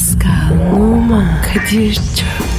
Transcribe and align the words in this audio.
Pascal, 0.00 0.72
Oman, 0.72 1.42
Kadir 1.42 1.94
çok 1.94 2.49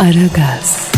Aragaz, 0.00 0.92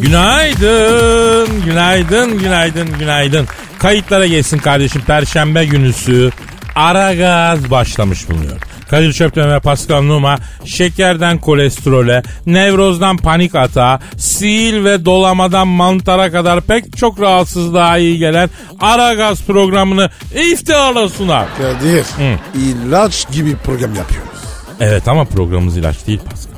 Günaydın, 0.00 1.64
günaydın, 1.64 2.38
günaydın, 2.38 2.98
günaydın. 2.98 3.48
Kayıtlara 3.78 4.26
geçsin 4.26 4.58
kardeşim. 4.58 5.02
Perşembe 5.02 5.64
günüsü 5.64 6.30
ara 6.74 7.14
gaz 7.14 7.70
başlamış 7.70 8.28
bulunuyor. 8.28 8.71
Kadir 8.92 9.12
Çöpten 9.12 9.50
ve 9.52 9.60
Pascal 9.60 10.02
Numa 10.02 10.38
şekerden 10.64 11.38
kolesterole, 11.38 12.22
nevrozdan 12.46 13.16
panik 13.16 13.54
atağa, 13.54 14.00
sil 14.28 14.76
ve 14.84 15.04
dolamadan 15.04 15.68
mantara 15.68 16.32
kadar 16.32 16.60
pek 16.60 16.96
çok 16.96 17.20
rahatsızlığa 17.20 17.98
iyi 17.98 18.18
gelen 18.18 18.50
ara 18.80 19.14
gaz 19.14 19.42
programını 19.42 20.10
iftiharla 20.34 21.08
sunar. 21.08 21.46
Kadir. 21.58 22.06
ilaç 22.54 23.32
gibi 23.32 23.56
program 23.56 23.94
yapıyoruz. 23.94 24.40
Evet 24.80 25.08
ama 25.08 25.24
programımız 25.24 25.76
ilaç 25.76 26.06
değil 26.06 26.20
Pascal. 26.30 26.52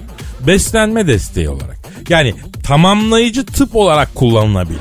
Beslenme 0.46 1.06
desteği 1.06 1.48
olarak. 1.48 1.78
Yani 2.08 2.34
tamamlayıcı 2.64 3.46
tıp 3.46 3.77
olarak 3.77 4.14
kullanılabiliyor. 4.14 4.80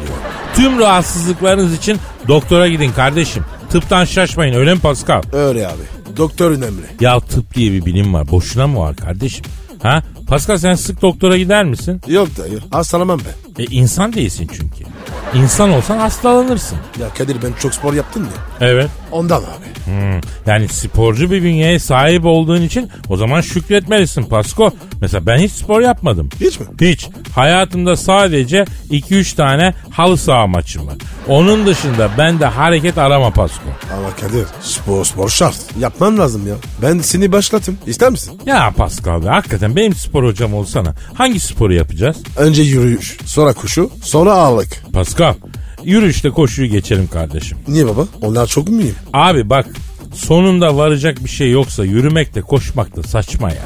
Tüm 0.56 0.80
rahatsızlıklarınız 0.80 1.78
için 1.78 1.98
doktora 2.28 2.68
gidin 2.68 2.92
kardeşim. 2.92 3.46
Tıptan 3.72 4.06
şaşmayın 4.06 4.54
öyle 4.54 4.74
mi 4.74 4.80
Pascal? 4.80 5.22
Öyle 5.34 5.68
abi. 5.68 6.03
Doktor 6.17 6.52
önemli. 6.52 6.81
Ya 7.02 7.19
tıp 7.19 7.56
diye 7.56 7.72
bir 7.72 7.86
bilim 7.86 8.14
var. 8.14 8.31
Boşuna 8.31 8.67
mı 8.67 8.80
var 8.80 8.95
kardeşim? 8.95 9.45
Ha? 9.83 10.03
Pascal 10.28 10.58
sen 10.58 10.75
sık 10.75 11.02
doktora 11.02 11.38
gider 11.38 11.66
misin? 11.66 12.02
Yok 12.08 12.28
dayı. 12.38 12.59
Hastalanmam 12.72 13.19
ben. 13.58 13.64
E 13.64 13.66
insan 13.72 14.14
değilsin 14.14 14.50
çünkü. 14.53 14.84
İnsan 15.36 15.70
olsan 15.70 15.98
hastalanırsın. 15.98 16.78
Ya 17.02 17.10
Kadir 17.18 17.38
ben 17.44 17.54
çok 17.60 17.74
spor 17.74 17.94
yaptım 17.94 18.24
ya. 18.24 18.68
Evet. 18.70 18.90
Ondan 19.12 19.38
abi. 19.42 19.74
Hmm, 19.86 20.22
Yani 20.48 20.68
sporcu 20.68 21.32
bir 21.32 21.44
bünyeye 21.44 21.80
sahip 21.80 22.26
olduğun 22.26 22.62
için 22.62 22.90
o 23.10 23.18
zaman 23.18 23.42
şükretmelisin 23.42 24.24
Pasko. 24.24 24.72
Mesela 25.02 25.26
ben 25.26 25.38
hiç 25.38 25.52
spor 25.52 25.82
yapmadım. 25.82 26.30
Hiç 26.42 26.60
mi? 26.60 26.66
Hiç. 26.82 27.08
Hayatımda 27.36 27.96
sadece 27.96 28.66
2-3 28.92 29.36
tane 29.36 29.74
halı 29.92 30.18
saha 30.18 30.48
maçım 30.48 30.88
var. 30.88 30.96
Onun 31.28 31.66
dışında 31.68 32.10
ben 32.18 32.40
de 32.40 32.46
hareket 32.46 32.98
arama 32.98 33.30
Pasko. 33.32 33.64
Ama 33.98 34.16
Kadir 34.16 34.46
spor 34.62 35.06
spor 35.06 35.30
şart. 35.30 35.56
Yapman 35.80 36.18
lazım 36.18 36.48
ya. 36.48 36.56
Ben 36.82 37.00
seni 37.00 37.32
başlatayım. 37.32 37.80
İster 37.88 38.10
misin? 38.10 38.42
Ya 38.46 38.74
Pascal 38.78 39.24
be 39.26 39.28
hakikaten 39.30 39.76
benim 39.76 39.96
spor 39.96 40.24
hocam 40.24 40.54
olsana. 40.54 40.94
Hangi 41.14 41.40
sporu 41.40 41.74
yapacağız? 41.74 42.18
Önce 42.38 42.62
yürüyüş. 42.62 43.18
Sonra 43.26 43.54
koşu. 43.54 43.90
Sonra 44.04 44.32
ağırlık. 44.34 44.84
Pascal 45.14 45.36
yürüyüşte 45.83 46.30
koşuyu 46.30 46.69
geçelim 46.69 47.08
kardeşim. 47.08 47.58
Niye 47.67 47.88
baba? 47.88 48.08
Onlar 48.22 48.47
çok 48.47 48.67
mühim. 48.69 48.95
Abi 49.14 49.50
bak 49.50 49.66
sonunda 50.14 50.78
varacak 50.78 51.23
bir 51.23 51.30
şey 51.30 51.52
yoksa 51.52 51.86
yürümek 51.86 52.36
de 52.36 52.42
koşmak 52.42 52.95
da 52.95 53.03
saçma 53.03 53.50
ya. 53.50 53.64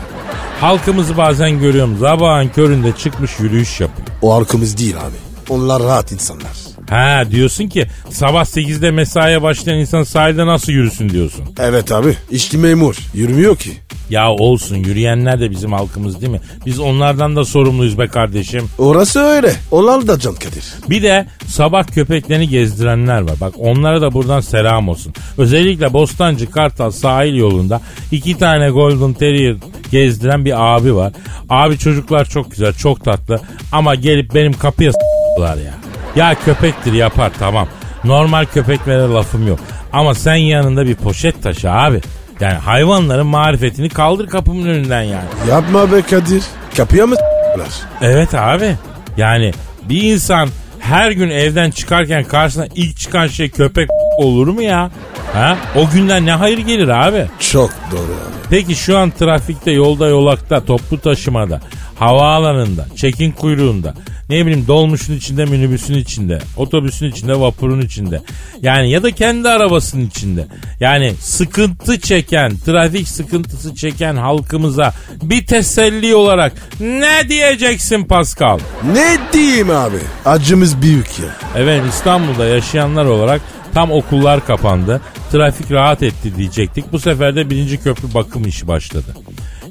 Halkımızı 0.62 1.18
bazen 1.18 1.60
görüyorum 1.60 1.98
sabahın 2.00 2.48
köründe 2.48 2.92
çıkmış 2.92 3.40
yürüyüş 3.40 3.80
yapıyor. 3.82 4.08
O 4.22 4.34
arkamız 4.34 4.78
değil 4.78 4.96
abi. 4.98 5.16
Onlar 5.54 5.84
rahat 5.84 6.12
insanlar. 6.12 6.67
Ha 6.90 7.24
diyorsun 7.32 7.68
ki 7.68 7.86
sabah 8.10 8.46
8'de 8.46 8.92
mesaiye 8.92 9.42
başlayan 9.42 9.80
insan 9.80 10.04
sahilde 10.04 10.46
nasıl 10.46 10.72
yürüsün 10.72 11.10
diyorsun. 11.10 11.46
Evet 11.60 11.92
abi. 11.92 12.16
İşçi 12.32 12.58
memur. 12.58 12.96
Yürümüyor 13.14 13.58
ki. 13.58 13.72
Ya 14.10 14.32
olsun 14.32 14.76
yürüyenler 14.76 15.40
de 15.40 15.52
bizim 15.52 15.74
halkımız 15.74 16.22
değil 16.22 16.32
mi? 16.32 16.42
Biz 16.66 16.80
onlardan 16.80 17.36
da 17.36 17.46
sorumluyuz 17.46 18.00
be 18.00 18.08
kardeşim. 18.08 18.70
Orası 18.78 19.20
öyle. 19.20 19.54
Onlar 19.72 20.08
da 20.08 20.20
can 20.20 20.34
Kadir. 20.36 20.64
Bir 20.90 21.04
de 21.04 21.28
sabah 21.48 21.88
köpeklerini 21.88 22.50
gezdirenler 22.50 23.22
var. 23.22 23.36
Bak 23.42 23.54
onlara 23.58 24.02
da 24.02 24.14
buradan 24.14 24.42
selam 24.42 24.90
olsun. 24.90 25.14
Özellikle 25.38 25.94
Bostancı 25.94 26.52
Kartal 26.52 26.92
sahil 26.92 27.36
yolunda 27.36 27.82
iki 28.12 28.38
tane 28.38 28.70
Golden 28.70 29.14
Terrier 29.14 29.56
gezdiren 29.92 30.46
bir 30.46 30.76
abi 30.76 30.96
var. 30.96 31.14
Abi 31.50 31.78
çocuklar 31.78 32.26
çok 32.26 32.52
güzel, 32.52 32.74
çok 32.74 33.06
tatlı 33.06 33.40
ama 33.72 33.96
gelip 33.96 34.36
benim 34.36 34.54
kapıya 34.54 34.92
s**lar 34.92 35.58
ya. 35.58 35.87
Ya 36.18 36.36
köpektir 36.46 36.94
yapar 36.94 37.32
tamam. 37.40 37.68
Normal 38.04 38.46
köpeklere 38.46 39.02
lafım 39.02 39.48
yok. 39.48 39.60
Ama 39.94 40.14
sen 40.14 40.36
yanında 40.36 40.86
bir 40.86 40.96
poşet 40.96 41.44
taşı 41.44 41.72
abi. 41.72 42.02
Yani 42.40 42.54
hayvanların 42.54 43.28
marifetini 43.28 43.90
kaldır 43.90 44.28
kapımın 44.28 44.68
önünden 44.68 45.02
yani. 45.02 45.26
Yapma 45.50 45.92
be 45.92 46.02
Kadir. 46.02 46.44
Kapıya 46.78 47.08
mı 47.08 47.16
s**lar? 47.16 47.68
Evet 48.02 48.34
abi. 48.36 48.76
Yani 49.18 49.52
bir 49.90 50.04
insan 50.04 50.50
her 50.80 51.12
gün 51.12 51.30
evden 51.30 51.72
çıkarken 51.72 52.24
karşısına 52.24 52.68
ilk 52.76 52.98
çıkan 52.98 53.28
şey 53.28 53.50
köpek 53.50 53.90
olur 54.18 54.48
mu 54.48 54.62
ya? 54.62 54.92
Ha? 55.34 55.58
O 55.76 55.90
günden 55.90 56.26
ne 56.26 56.32
hayır 56.32 56.58
gelir 56.58 56.88
abi? 56.88 57.26
Çok 57.52 57.70
doğru 57.92 58.00
abi. 58.00 58.48
Peki 58.50 58.76
şu 58.76 58.98
an 58.98 59.12
trafikte, 59.12 59.72
yolda, 59.72 60.08
yolakta, 60.08 60.66
toplu 60.66 61.00
taşımada, 61.00 61.62
havaalanında, 62.00 62.86
çekin 62.96 63.32
kuyruğunda, 63.32 63.94
ne 64.30 64.46
bileyim 64.46 64.68
dolmuşun 64.68 65.14
içinde, 65.14 65.46
minibüsün 65.46 65.94
içinde, 65.94 66.40
otobüsün 66.58 67.12
içinde, 67.12 67.40
vapurun 67.40 67.82
içinde. 67.82 68.22
Yani 68.62 68.92
ya 68.92 69.04
da 69.04 69.12
kendi 69.12 69.50
arabasının 69.50 70.06
içinde. 70.08 70.48
Yani 70.80 71.14
sıkıntı 71.22 72.00
çeken, 72.00 72.58
trafik 72.66 73.08
sıkıntısı 73.08 73.76
çeken 73.76 74.16
halkımıza 74.16 74.94
bir 75.22 75.46
teselli 75.46 76.16
olarak 76.16 76.54
ne 76.80 77.30
diyeceksin 77.30 78.06
Pascal? 78.06 78.60
Ne 78.94 79.18
diyeyim 79.34 79.70
abi? 79.70 79.98
Acımız 80.26 80.82
büyük 80.82 81.20
ya. 81.20 81.30
Evet 81.56 81.82
İstanbul'da 81.90 82.46
yaşayanlar 82.46 83.06
olarak 83.06 83.42
tam 83.74 83.92
okullar 83.92 84.46
kapandı. 84.46 85.02
Trafik 85.32 85.72
rahat 85.72 86.04
etti 86.04 86.36
diyecektik. 86.36 86.92
Bu 86.92 87.00
sefer 87.00 87.36
de 87.36 87.50
birinci 87.50 87.78
köprü 87.78 88.14
bakım 88.14 88.48
işi 88.48 88.68
başladı. 88.68 89.16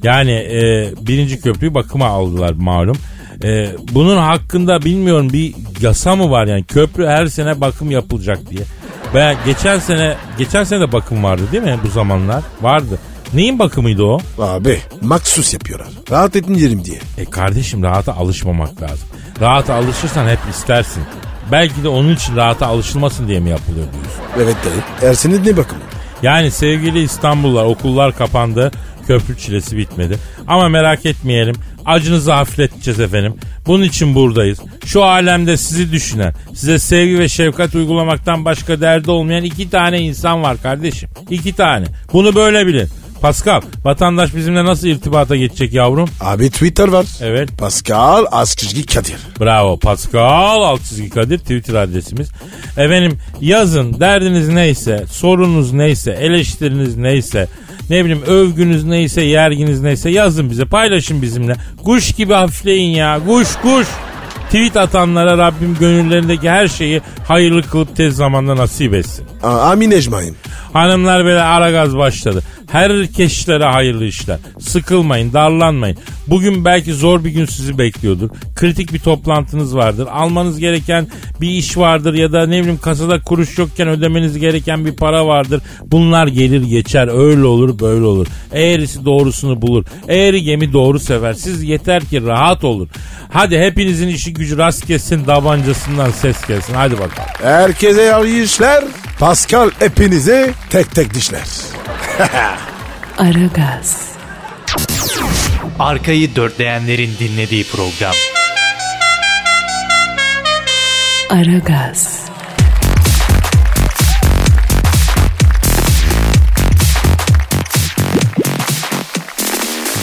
Yani 0.02 0.32
e, 0.32 0.92
birinci 1.00 1.40
köprüyü 1.40 1.74
bakıma 1.74 2.06
aldılar 2.06 2.52
malum. 2.52 2.96
E, 3.44 3.70
bunun 3.92 4.16
hakkında 4.16 4.82
bilmiyorum 4.82 5.32
bir 5.32 5.54
yasa 5.80 6.16
mı 6.16 6.30
var 6.30 6.46
yani 6.46 6.64
köprü 6.64 7.06
her 7.06 7.26
sene 7.26 7.60
bakım 7.60 7.90
yapılacak 7.90 8.50
diye. 8.50 8.62
Veya 9.14 9.34
geçen 9.46 9.78
sene 9.78 10.16
geçen 10.38 10.64
sene 10.64 10.80
de 10.80 10.92
bakım 10.92 11.24
vardı 11.24 11.42
değil 11.52 11.62
mi 11.62 11.78
bu 11.84 11.88
zamanlar? 11.88 12.42
Vardı. 12.62 12.98
Neyin 13.34 13.58
bakımıydı 13.58 14.02
o? 14.02 14.18
Abi 14.38 14.80
maksus 15.00 15.54
yapıyorlar. 15.54 15.88
Rahat 16.10 16.36
etmeyelim 16.36 16.84
diye. 16.84 16.98
E 17.18 17.24
kardeşim 17.24 17.82
rahata 17.82 18.14
alışmamak 18.14 18.82
lazım. 18.82 19.08
Rahata 19.40 19.74
alışırsan 19.74 20.28
hep 20.28 20.38
istersin. 20.50 21.02
Belki 21.52 21.84
de 21.84 21.88
onun 21.88 22.14
için 22.14 22.36
rahata 22.36 22.66
alışılmasın 22.66 23.28
diye 23.28 23.40
mi 23.40 23.50
yapılıyor 23.50 23.86
diyorsun? 23.92 24.22
Evet 24.36 24.56
dayı. 24.64 25.10
Ersen'in 25.10 25.44
ne 25.44 25.56
bakımı? 25.56 25.80
Yani 26.22 26.50
sevgili 26.50 27.02
İstanbullular 27.02 27.64
okullar 27.64 28.16
kapandı. 28.16 28.70
Köprü 29.06 29.38
çilesi 29.38 29.76
bitmedi. 29.76 30.18
Ama 30.46 30.68
merak 30.68 31.06
etmeyelim. 31.06 31.56
Acınızı 31.86 32.32
hafifleteceğiz 32.32 33.00
efendim. 33.00 33.34
Bunun 33.66 33.84
için 33.84 34.14
buradayız. 34.14 34.58
Şu 34.86 35.04
alemde 35.04 35.56
sizi 35.56 35.92
düşünen, 35.92 36.34
size 36.54 36.78
sevgi 36.78 37.18
ve 37.18 37.28
şefkat 37.28 37.74
uygulamaktan 37.74 38.44
başka 38.44 38.80
derdi 38.80 39.10
olmayan 39.10 39.44
iki 39.44 39.70
tane 39.70 40.00
insan 40.00 40.42
var 40.42 40.62
kardeşim. 40.62 41.08
İki 41.30 41.52
tane. 41.52 41.86
Bunu 42.12 42.34
böyle 42.34 42.66
bilin. 42.66 42.88
Pascal, 43.20 43.60
vatandaş 43.84 44.34
bizimle 44.34 44.64
nasıl 44.64 44.86
irtibata 44.88 45.36
geçecek 45.36 45.72
yavrum? 45.72 46.08
Abi 46.20 46.50
Twitter 46.50 46.88
var. 46.88 47.06
Evet. 47.20 47.48
Pascal 47.58 48.24
Askışgi 48.30 48.86
Kadir. 48.86 49.16
Bravo 49.40 49.78
Pascal 49.78 50.62
alt 50.62 50.84
çizgi 50.84 51.10
Kadir 51.10 51.38
Twitter 51.38 51.74
adresimiz. 51.74 52.28
Efendim 52.76 53.18
yazın 53.40 54.00
derdiniz 54.00 54.48
neyse, 54.48 55.04
sorunuz 55.10 55.72
neyse, 55.72 56.10
eleştiriniz 56.20 56.96
neyse, 56.96 57.48
ne 57.90 58.04
bileyim 58.04 58.22
övgünüz 58.26 58.84
neyse, 58.84 59.22
yerginiz 59.22 59.80
neyse 59.82 60.10
yazın 60.10 60.50
bize 60.50 60.64
paylaşın 60.64 61.22
bizimle. 61.22 61.56
Kuş 61.84 62.12
gibi 62.12 62.32
hafifleyin 62.32 62.94
ya 62.96 63.20
kuş 63.26 63.48
kuş. 63.62 63.86
Tweet 64.46 64.76
atanlara 64.76 65.38
Rabbim 65.38 65.76
gönüllerindeki 65.80 66.50
her 66.50 66.68
şeyi 66.68 67.00
hayırlı 67.28 67.62
kılıp 67.62 67.96
tez 67.96 68.16
zamanda 68.16 68.56
nasip 68.56 68.94
etsin. 68.94 69.24
A- 69.42 69.60
Amin 69.60 69.90
ecmain. 69.90 70.36
Hanımlar 70.72 71.24
böyle 71.24 71.42
ara 71.42 71.70
gaz 71.70 71.96
başladı. 71.96 72.42
Herkeslere 72.70 73.64
hayırlı 73.64 74.04
işler. 74.04 74.38
Sıkılmayın, 74.60 75.32
darlanmayın. 75.32 75.96
Bugün 76.26 76.64
belki 76.64 76.94
zor 76.94 77.24
bir 77.24 77.30
gün 77.30 77.46
sizi 77.46 77.78
bekliyordur. 77.78 78.30
Kritik 78.56 78.92
bir 78.92 78.98
toplantınız 78.98 79.76
vardır. 79.76 80.08
Almanız 80.12 80.58
gereken 80.58 81.08
bir 81.40 81.48
iş 81.48 81.76
vardır 81.76 82.14
ya 82.14 82.32
da 82.32 82.46
ne 82.46 82.60
bileyim 82.60 82.78
kasada 82.78 83.20
kuruş 83.20 83.58
yokken 83.58 83.88
ödemeniz 83.88 84.38
gereken 84.38 84.84
bir 84.84 84.92
para 84.92 85.26
vardır. 85.26 85.62
Bunlar 85.84 86.26
gelir 86.26 86.62
geçer. 86.62 87.08
Öyle 87.08 87.44
olur, 87.44 87.78
böyle 87.78 88.04
olur. 88.04 88.26
Eğrisi 88.52 89.04
doğrusunu 89.04 89.62
bulur. 89.62 89.84
Eğri 90.08 90.42
gemi 90.42 90.72
doğru 90.72 90.98
sever. 90.98 91.32
Siz 91.32 91.62
yeter 91.62 92.04
ki 92.04 92.22
rahat 92.26 92.64
olun. 92.64 92.88
Hadi 93.32 93.58
hepinizin 93.58 94.08
işi 94.08 94.32
gücü 94.32 94.58
rast 94.58 94.86
gelsin, 94.86 95.24
tabancasından 95.24 96.10
ses 96.10 96.46
gelsin. 96.46 96.74
Hadi 96.74 96.94
bakalım. 96.94 97.30
Herkese 97.42 98.10
hayırlı 98.10 98.44
işler. 98.44 98.84
Pascal 99.18 99.70
hepinize 99.78 100.50
tek 100.70 100.90
tek 100.94 101.14
dişler. 101.14 101.42
Aragaz, 103.18 104.12
Arkayı 105.78 106.36
dörtleyenlerin 106.36 107.10
dinlediği 107.18 107.64
program. 107.64 108.14
Aragaz, 111.30 112.26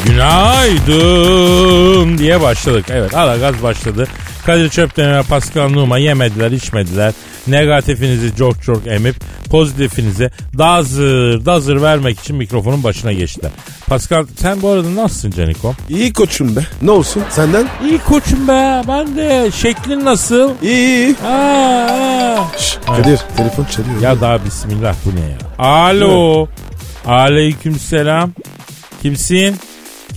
Günaydın 0.05 1.37
diye 2.17 2.41
başladık. 2.41 2.85
Evet 2.89 3.15
ara 3.15 3.37
gaz 3.37 3.63
başladı. 3.63 4.07
Kadir 4.45 4.69
Çöpten 4.69 5.13
ve 5.17 5.23
Pascal 5.23 5.69
Numa 5.69 5.97
yemediler 5.97 6.51
içmediler. 6.51 7.13
Negatifinizi 7.47 8.35
çok 8.35 8.63
çok 8.63 8.87
emip 8.87 9.15
pozitifinize 9.49 10.31
dazır 10.57 11.45
dazır 11.45 11.81
vermek 11.81 12.19
için 12.19 12.35
mikrofonun 12.35 12.83
başına 12.83 13.13
geçtiler. 13.13 13.51
Pascal 13.87 14.25
sen 14.37 14.61
bu 14.61 14.69
arada 14.69 14.95
nasılsın 14.95 15.31
Canikom? 15.31 15.75
İyi 15.89 16.13
koçum 16.13 16.55
be. 16.55 16.59
Ne 16.81 16.91
olsun 16.91 17.23
senden? 17.29 17.67
İyi 17.89 17.99
koçum 17.99 18.47
be 18.47 18.81
ben 18.87 19.15
de. 19.17 19.51
Şeklin 19.51 20.05
nasıl? 20.05 20.51
İyi 20.61 20.87
iyi. 20.87 21.15
Aa, 21.25 21.27
aa. 21.29 22.57
Şş, 22.59 22.77
Kadir 22.87 23.19
telefon 23.37 23.65
çalıyor. 23.65 24.01
Ya 24.01 24.21
daha 24.21 24.45
bismillah 24.45 24.95
bu 25.05 25.09
ne 25.15 25.19
ya? 25.29 25.65
Alo. 25.67 26.47
Aleyküm 27.05 27.79
selam. 27.79 28.31
Kimsin? 29.01 29.55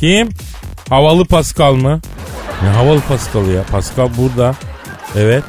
Kim? 0.00 0.28
Havalı 0.88 1.24
Pascal 1.24 1.74
mı? 1.74 2.00
Ne 2.62 2.68
havalı 2.68 3.00
Pascal'ı 3.00 3.50
ya? 3.50 3.62
Pascal 3.62 4.08
burada. 4.18 4.54
Evet. 5.16 5.44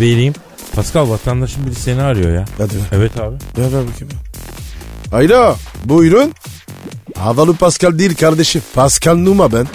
Vereyim. 0.00 0.34
Pascal 0.74 1.10
vatandaşın 1.10 1.66
biri 1.66 1.74
seni 1.74 2.02
arıyor 2.02 2.32
ya. 2.34 2.44
Hadi 2.58 2.76
ver. 2.76 2.82
Evet 2.92 3.20
abi. 3.20 3.36
Ver 3.58 3.72
ver 3.72 3.84
bakayım. 3.88 4.14
Alo 5.12 5.56
buyurun. 5.84 6.32
Havalı 7.18 7.56
Pascal 7.56 7.98
değil 7.98 8.16
kardeşim. 8.16 8.62
Pascal 8.74 9.16
Numa 9.16 9.52
ben. 9.52 9.66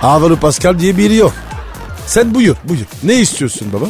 Havalı 0.00 0.36
Pascal 0.36 0.78
diye 0.78 0.96
biri 0.96 1.14
yok. 1.14 1.32
Sen 2.06 2.34
buyur 2.34 2.56
buyur. 2.64 2.86
Ne 3.02 3.14
istiyorsun 3.14 3.72
baba? 3.72 3.86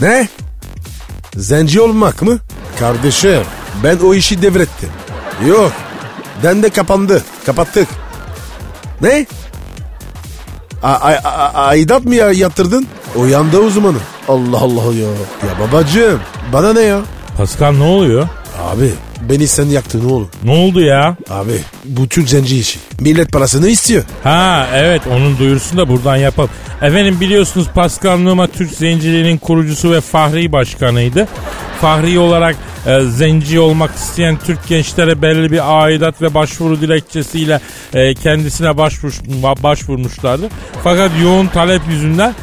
Ne? 0.00 0.28
Zenci 1.36 1.80
olmak 1.80 2.22
mı? 2.22 2.38
Kardeşim 2.78 3.42
ben 3.84 3.98
o 3.98 4.14
işi 4.14 4.42
devrettim. 4.42 4.88
Yok. 5.48 5.72
Den 6.42 6.62
de 6.62 6.70
kapandı. 6.70 7.22
Kapattık. 7.46 7.88
Ne? 9.02 9.26
A- 10.82 10.88
a- 10.92 11.24
a- 11.24 11.52
aidat 11.66 12.04
mı 12.04 12.14
ya 12.14 12.32
yatırdın? 12.32 12.86
O 13.16 13.26
yanda 13.26 13.58
uzmanı. 13.58 13.96
Allah 14.28 14.58
Allah 14.58 14.94
ya. 14.94 15.08
Ya 15.48 15.60
babacığım 15.60 16.20
bana 16.52 16.72
ne 16.72 16.80
ya? 16.80 17.00
Pascal 17.36 17.72
ne 17.72 17.82
oluyor? 17.84 18.28
Abi 18.62 18.90
beni 19.28 19.46
sen 19.48 19.64
yaktın 19.66 20.10
oğlum. 20.10 20.28
Ne 20.44 20.50
oldu 20.50 20.80
ya? 20.80 21.16
Abi 21.30 21.60
bu 21.84 22.08
Türk 22.08 22.28
zenci 22.28 22.58
işi. 22.58 22.78
Millet 23.00 23.32
parasını 23.32 23.68
istiyor. 23.68 24.04
Ha 24.24 24.66
evet 24.74 25.02
onun 25.12 25.38
duyurusunu 25.38 25.80
da 25.80 25.88
buradan 25.88 26.16
yapalım. 26.16 26.50
Efendim 26.82 27.20
biliyorsunuz 27.20 27.66
Pascal 27.74 28.18
Numa 28.18 28.46
Türk 28.46 28.70
Zenciliğinin 28.70 29.38
kurucusu 29.38 29.90
ve 29.90 30.00
Fahri 30.00 30.52
Başkanıydı. 30.52 31.28
Fahri 31.80 32.18
olarak 32.18 32.56
e, 32.86 33.00
zenci 33.00 33.60
olmak 33.60 33.94
isteyen 33.94 34.38
Türk 34.46 34.68
gençlere 34.68 35.22
belli 35.22 35.52
bir 35.52 35.82
aidat 35.84 36.22
ve 36.22 36.34
başvuru 36.34 36.80
dilekçesiyle 36.80 37.60
e, 37.94 38.14
kendisine 38.14 38.76
başvuruş, 38.76 39.18
ba- 39.18 39.62
başvurmuşlardı. 39.62 40.48
Fakat 40.84 41.10
yoğun 41.22 41.46
talep 41.46 41.82
yüzünden 41.88 42.34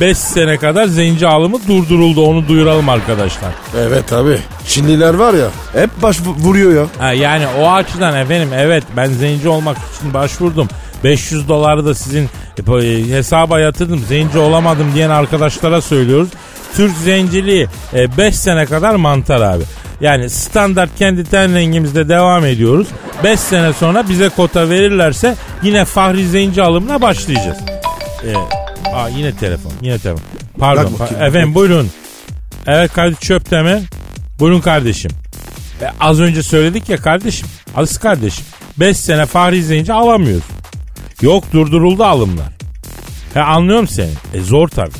5 0.00 0.18
sene 0.18 0.56
kadar 0.56 0.86
zenci 0.86 1.26
alımı 1.26 1.58
durduruldu. 1.68 2.26
Onu 2.26 2.48
duyuralım 2.48 2.88
arkadaşlar. 2.88 3.50
Evet 3.78 4.12
abi. 4.12 4.38
Çinliler 4.66 5.14
var 5.14 5.34
ya 5.34 5.48
hep 5.82 5.90
baş 6.02 6.20
vuruyor 6.20 6.74
ya. 6.74 6.86
Ha, 6.98 7.12
yani 7.12 7.44
o 7.60 7.70
açıdan 7.70 8.16
efendim 8.16 8.48
evet 8.56 8.84
ben 8.96 9.06
zenci 9.06 9.48
olmak 9.48 9.76
için 9.76 10.14
başvurdum. 10.14 10.68
500 11.04 11.48
doları 11.48 11.84
da 11.86 11.94
sizin 11.94 12.28
e, 12.82 13.08
hesaba 13.16 13.60
yatırdım. 13.60 14.04
Zenci 14.08 14.38
olamadım 14.38 14.86
diyen 14.94 15.10
arkadaşlara 15.10 15.80
söylüyoruz. 15.80 16.28
Türk 16.76 16.96
zenciliği 16.96 17.66
5 18.18 18.36
sene 18.36 18.66
kadar 18.66 18.94
mantar 18.94 19.40
abi. 19.40 19.62
Yani 20.00 20.30
standart 20.30 20.90
kendi 20.98 21.24
ten 21.24 21.54
rengimizde 21.54 22.08
devam 22.08 22.46
ediyoruz. 22.46 22.86
5 23.24 23.40
sene 23.40 23.72
sonra 23.72 24.08
bize 24.08 24.28
kota 24.28 24.70
verirlerse 24.70 25.34
yine 25.62 25.84
Fahri 25.84 26.26
Zenci 26.28 26.62
alımına 26.62 27.00
başlayacağız. 27.00 27.58
Ee, 28.24 28.34
aa, 28.94 29.08
yine 29.08 29.32
telefon, 29.36 29.72
yine 29.82 29.98
telefon. 29.98 30.22
Pardon. 30.58 30.84
Bak 30.84 31.00
bakayım. 31.00 31.22
pa- 31.22 31.26
efendim 31.28 31.54
buyurun. 31.54 31.90
Evet 32.66 32.92
Kadir 32.92 33.16
Çöpte 33.16 33.62
mi? 33.62 33.82
Buyurun 34.38 34.60
kardeşim. 34.60 35.10
E, 35.82 35.86
az 36.00 36.20
önce 36.20 36.42
söyledik 36.42 36.88
ya 36.88 36.96
kardeşim. 36.96 37.48
Aziz 37.76 37.98
kardeşim. 37.98 38.44
5 38.76 38.96
sene 38.96 39.26
Fahri 39.26 39.56
izleyince 39.56 39.92
alamıyoruz. 39.92 40.44
Yok 41.22 41.52
durduruldu 41.52 42.04
alımlar. 42.04 42.46
He 43.34 43.40
anlıyorum 43.40 43.88
seni. 43.88 44.10
E 44.34 44.40
zor 44.40 44.68
tabii. 44.68 44.90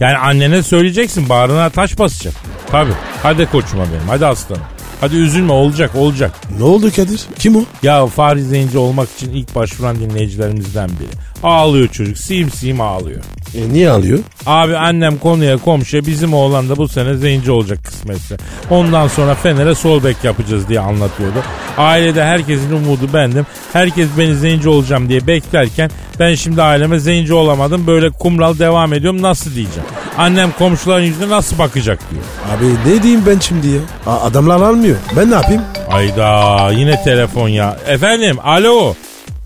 Yani 0.00 0.16
annene 0.16 0.62
söyleyeceksin 0.62 1.28
bağrına 1.28 1.70
taş 1.70 1.98
basacak. 1.98 2.34
Tabii. 2.70 2.92
Hadi 3.22 3.46
koçuma 3.46 3.84
benim 3.84 4.08
hadi 4.08 4.26
aslanım. 4.26 4.62
Hadi 5.00 5.16
üzülme 5.16 5.52
olacak 5.52 5.94
olacak. 5.94 6.32
Ne 6.58 6.64
oldu 6.64 6.90
Kadir? 6.96 7.20
Kim 7.38 7.56
o? 7.56 7.64
Ya 7.82 8.06
Fahri 8.06 8.42
Zenci 8.42 8.78
olmak 8.78 9.08
için 9.16 9.30
ilk 9.30 9.54
başvuran 9.54 9.96
dinleyicilerimizden 10.00 10.88
biri. 10.88 11.25
Ağlıyor 11.42 11.88
çocuk 11.88 12.18
sim 12.18 12.50
sim 12.50 12.80
ağlıyor. 12.80 13.20
E, 13.54 13.68
niye 13.72 13.90
alıyor? 13.90 14.18
Abi 14.46 14.76
annem 14.76 15.18
konuya 15.18 15.56
komşuya 15.56 16.06
bizim 16.06 16.34
oğlan 16.34 16.68
da 16.68 16.76
bu 16.76 16.88
sene 16.88 17.14
zenci 17.14 17.50
olacak 17.50 17.84
kısmetse. 17.84 18.36
Ondan 18.70 19.08
sonra 19.08 19.34
Fener'e 19.34 19.74
sol 19.74 20.04
bek 20.04 20.16
yapacağız 20.24 20.68
diye 20.68 20.80
anlatıyordu. 20.80 21.38
Ailede 21.78 22.24
herkesin 22.24 22.72
umudu 22.72 23.12
bendim. 23.14 23.46
Herkes 23.72 24.08
beni 24.18 24.34
zenci 24.34 24.68
olacağım 24.68 25.08
diye 25.08 25.26
beklerken 25.26 25.90
ben 26.20 26.34
şimdi 26.34 26.62
aileme 26.62 26.98
zenci 26.98 27.34
olamadım. 27.34 27.86
Böyle 27.86 28.10
kumral 28.10 28.58
devam 28.58 28.92
ediyorum 28.92 29.22
nasıl 29.22 29.54
diyeceğim. 29.54 29.88
Annem 30.18 30.52
komşuların 30.58 31.04
yüzüne 31.04 31.28
nasıl 31.28 31.58
bakacak 31.58 31.98
diyor. 32.10 32.22
Abi 32.56 32.90
ne 32.94 33.02
diyeyim 33.02 33.22
ben 33.26 33.38
şimdi 33.38 33.66
ya? 33.68 33.80
A- 34.06 34.20
adamlar 34.20 34.60
almıyor. 34.60 34.96
Ben 35.16 35.30
ne 35.30 35.34
yapayım? 35.34 35.62
Hayda 35.90 36.70
yine 36.72 37.02
telefon 37.04 37.48
ya. 37.48 37.76
Efendim 37.88 38.36
alo. 38.44 38.94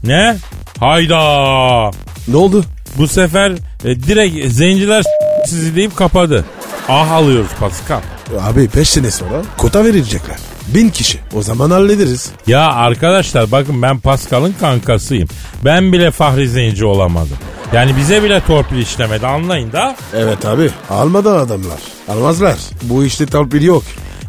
Ne? 0.04 0.36
Hayda. 0.80 1.90
Ne 2.28 2.36
oldu? 2.36 2.64
Bu 2.98 3.08
sefer 3.08 3.52
e, 3.84 4.02
direkt 4.02 4.52
zenciler 4.54 5.04
sizi 5.46 5.76
deyip 5.76 5.96
kapadı. 5.96 6.44
Ah 6.88 7.10
alıyoruz 7.10 7.50
Pascal. 7.60 8.00
Abi 8.40 8.68
5 8.76 8.88
sene 8.88 9.10
sonra 9.10 9.42
kota 9.56 9.84
verilecekler. 9.84 10.36
Bin 10.74 10.88
kişi. 10.88 11.18
O 11.34 11.42
zaman 11.42 11.70
hallederiz. 11.70 12.30
Ya 12.46 12.72
arkadaşlar 12.72 13.52
bakın 13.52 13.82
ben 13.82 13.98
Pascal'ın 13.98 14.54
kankasıyım. 14.60 15.28
Ben 15.64 15.92
bile 15.92 16.10
Fahri 16.10 16.48
Zenci 16.48 16.84
olamadım. 16.84 17.36
Yani 17.72 17.96
bize 17.96 18.22
bile 18.22 18.40
torpil 18.46 18.76
işlemedi 18.78 19.26
anlayın 19.26 19.72
da. 19.72 19.96
Evet 20.14 20.46
abi. 20.46 20.70
Almadan 20.90 21.36
adamlar. 21.36 21.78
Almazlar. 22.08 22.56
Bu 22.82 23.04
işte 23.04 23.26
torpil 23.26 23.62
yok. 23.62 23.82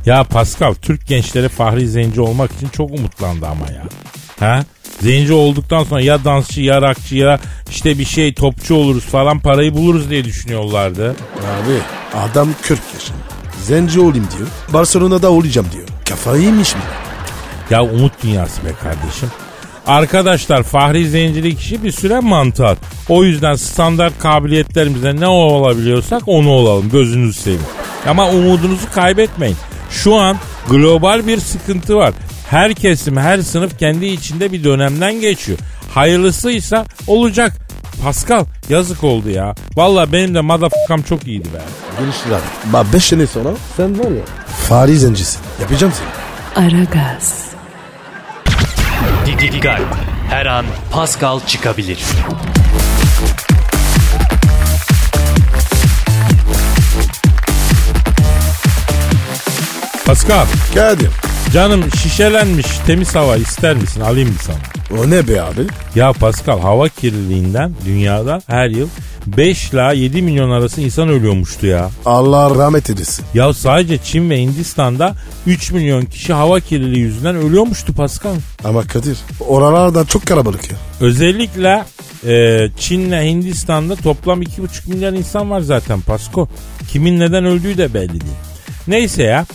Ya 0.05 0.23
Pascal 0.23 0.73
Türk 0.73 1.07
gençleri 1.07 1.49
Fahri 1.49 1.87
Zenci 1.87 2.21
olmak 2.21 2.51
için 2.51 2.69
çok 2.69 2.91
umutlandı 2.91 3.45
ama 3.47 3.65
ya. 3.71 3.83
Ha? 4.39 4.63
Zenci 4.99 5.33
olduktan 5.33 5.83
sonra 5.83 6.01
ya 6.01 6.25
dansçı 6.25 6.61
ya 6.61 6.81
rakçı 6.81 7.15
ya 7.15 7.39
işte 7.69 7.99
bir 7.99 8.05
şey 8.05 8.33
topçu 8.33 8.75
oluruz 8.75 9.03
falan 9.03 9.39
parayı 9.39 9.73
buluruz 9.73 10.09
diye 10.09 10.23
düşünüyorlardı. 10.25 11.09
Abi 11.37 11.77
adam 12.31 12.49
40 12.61 12.79
yaşında. 12.93 13.17
Zenci 13.63 13.99
olayım 13.99 14.27
diyor. 14.37 14.47
Barcelona'da 14.73 15.31
olacağım 15.31 15.67
diyor. 15.73 15.87
Kafayı 16.09 16.43
yemiş 16.43 16.75
mi? 16.75 16.81
Ya 17.69 17.83
umut 17.83 18.23
dünyası 18.23 18.65
be 18.65 18.69
kardeşim. 18.83 19.29
Arkadaşlar 19.87 20.63
Fahri 20.63 21.09
Zencilik 21.09 21.59
işi 21.59 21.83
bir 21.83 21.91
süre 21.91 22.19
mantar. 22.19 22.77
O 23.09 23.23
yüzden 23.23 23.55
standart 23.55 24.19
kabiliyetlerimize 24.19 25.15
ne 25.15 25.27
olabiliyorsak 25.27 26.21
onu 26.25 26.49
olalım 26.49 26.89
gözünüzü 26.89 27.41
seveyim. 27.41 27.61
Ama 28.07 28.29
umudunuzu 28.29 28.91
kaybetmeyin. 28.95 29.57
Şu 29.89 30.15
an 30.15 30.37
global 30.69 31.27
bir 31.27 31.39
sıkıntı 31.39 31.95
var. 31.95 32.13
Her 32.51 32.73
kesim, 32.73 33.17
her 33.17 33.39
sınıf 33.41 33.79
kendi 33.79 34.05
içinde 34.05 34.51
bir 34.51 34.63
dönemden 34.63 35.21
geçiyor. 35.21 35.57
Hayırlısıysa 35.93 36.85
olacak. 37.07 37.53
Pascal 38.03 38.45
yazık 38.69 39.03
oldu 39.03 39.29
ya. 39.29 39.55
Valla 39.75 40.13
benim 40.13 40.35
de 40.35 40.41
madafakam 40.41 41.01
çok 41.01 41.27
iyiydi 41.27 41.47
be. 41.53 41.57
Abi. 41.97 42.73
Bak 42.73 42.85
5 42.93 43.03
sene 43.03 43.27
sonra 43.27 43.49
sen 43.77 43.99
var 43.99 44.11
ya. 44.11 44.23
Fahri 44.67 44.97
zencisin. 44.97 45.41
Yapacağım 45.61 45.93
seni. 45.97 46.65
Aragaz, 46.65 47.45
Dikkat! 49.25 49.81
Her 50.29 50.45
an 50.45 50.65
Pascal 50.91 51.39
çıkabilir. 51.47 51.99
Pascal 60.05 60.45
Kadir. 60.75 61.30
Canım 61.53 61.83
şişelenmiş 61.91 62.67
temiz 62.85 63.15
hava 63.15 63.37
ister 63.37 63.75
misin 63.75 64.01
alayım 64.01 64.29
mı 64.29 64.35
sana? 64.41 64.99
O 65.01 65.09
ne 65.09 65.27
be 65.27 65.41
abi? 65.41 65.61
Ya 65.95 66.13
Pascal 66.13 66.59
hava 66.59 66.89
kirliliğinden 66.89 67.73
dünyada 67.85 68.41
her 68.47 68.69
yıl 68.69 68.87
5 69.27 69.73
ila 69.73 69.93
7 69.93 70.21
milyon 70.21 70.49
arası 70.49 70.81
insan 70.81 71.09
ölüyormuştu 71.09 71.67
ya. 71.67 71.89
Allah 72.05 72.55
rahmet 72.55 72.89
edesin. 72.89 73.25
Ya 73.33 73.53
sadece 73.53 73.97
Çin 73.97 74.29
ve 74.29 74.41
Hindistan'da 74.41 75.15
3 75.47 75.71
milyon 75.71 76.05
kişi 76.05 76.33
hava 76.33 76.59
kirliliği 76.59 77.03
yüzünden 77.03 77.35
ölüyormuştu 77.35 77.93
Pascal. 77.93 78.35
Ama 78.63 78.81
Kadir 78.81 79.17
oralarda 79.39 80.05
çok 80.05 80.25
kalabalık 80.25 80.71
ya. 80.71 80.77
Özellikle 80.99 81.83
e, 82.27 82.67
Çin'le 82.79 83.21
Hindistan'da 83.23 83.95
toplam 83.95 84.41
2,5 84.41 84.89
milyar 84.89 85.13
insan 85.13 85.49
var 85.51 85.61
zaten 85.61 86.01
Pasko. 86.01 86.49
Kimin 86.91 87.19
neden 87.19 87.45
öldüğü 87.45 87.77
de 87.77 87.93
belli 87.93 88.21
değil. 88.21 88.33
Neyse 88.87 89.23
ya 89.23 89.45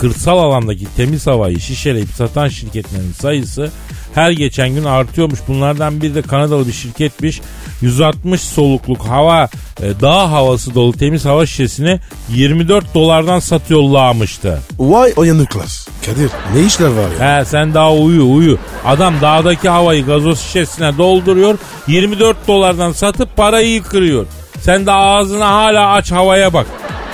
kırsal 0.00 0.38
alandaki 0.38 0.84
temiz 0.96 1.26
havayı 1.26 1.60
şişeleyip 1.60 2.08
satan 2.08 2.48
şirketlerin 2.48 3.12
sayısı 3.12 3.70
her 4.14 4.30
geçen 4.30 4.68
gün 4.74 4.84
artıyormuş. 4.84 5.40
Bunlardan 5.48 6.02
biri 6.02 6.14
de 6.14 6.22
Kanadalı 6.22 6.66
bir 6.66 6.72
şirketmiş. 6.72 7.40
160 7.80 8.40
solukluk 8.40 9.04
hava, 9.04 9.48
e, 9.82 10.00
dağ 10.00 10.30
havası 10.30 10.74
dolu 10.74 10.92
temiz 10.92 11.24
hava 11.24 11.46
şişesini 11.46 12.00
24 12.28 12.94
dolardan 12.94 13.38
satıyorlarmıştı. 13.38 14.60
Vay 14.78 15.12
o 15.16 15.24
yanıklar. 15.24 15.86
Kadir 16.06 16.30
ne 16.54 16.66
işler 16.66 16.88
var 16.88 17.08
ya? 17.20 17.40
He 17.40 17.44
sen 17.44 17.74
daha 17.74 17.94
uyu 17.94 18.32
uyu. 18.32 18.58
Adam 18.84 19.14
dağdaki 19.20 19.68
havayı 19.68 20.06
gazoz 20.06 20.40
şişesine 20.40 20.98
dolduruyor. 20.98 21.58
24 21.86 22.48
dolardan 22.48 22.92
satıp 22.92 23.36
parayı 23.36 23.82
kırıyor. 23.82 24.26
Sen 24.60 24.86
de 24.86 24.92
ağzını 24.92 25.44
hala 25.44 25.92
aç 25.92 26.12
havaya 26.12 26.52
bak. 26.52 26.66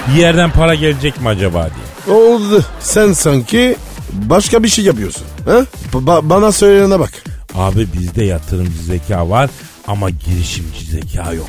Bir 0.08 0.20
yerden 0.20 0.50
para 0.50 0.74
gelecek 0.74 1.20
mi 1.20 1.28
acaba 1.28 1.62
diye. 1.62 1.85
Oldu. 2.08 2.64
Sen 2.80 3.12
sanki 3.12 3.76
başka 4.12 4.62
bir 4.62 4.68
şey 4.68 4.84
yapıyorsun. 4.84 5.22
Ha? 5.44 5.66
Ba- 5.92 6.30
bana 6.30 6.52
söyleyene 6.52 7.00
bak. 7.00 7.12
Abi 7.54 7.86
bizde 7.98 8.24
yatırımcı 8.24 8.82
zeka 8.82 9.30
var 9.30 9.50
ama 9.86 10.10
girişimci 10.10 10.84
zeka 10.84 11.32
yok. 11.32 11.46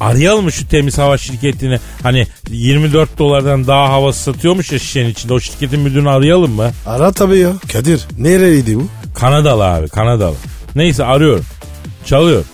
Arayalım 0.00 0.44
mı 0.44 0.52
şu 0.52 0.68
temiz 0.68 0.98
hava 0.98 1.18
şirketini? 1.18 1.78
Hani 2.02 2.26
24 2.50 3.18
dolardan 3.18 3.66
daha 3.66 3.88
havası 3.88 4.22
satıyormuş 4.22 4.72
ya 4.72 4.78
şişenin 4.78 5.10
içinde. 5.10 5.32
O 5.32 5.40
şirketin 5.40 5.80
müdürünü 5.80 6.10
arayalım 6.10 6.52
mı? 6.52 6.70
Ara 6.86 7.12
tabii 7.12 7.38
ya. 7.38 7.52
Kadir 7.72 8.06
nereydi 8.18 8.76
bu? 8.76 8.86
Kanadalı 9.14 9.64
abi 9.64 9.88
Kanadalı. 9.88 10.34
Neyse 10.74 11.04
arıyorum. 11.04 11.44
Çalıyor. 12.04 12.44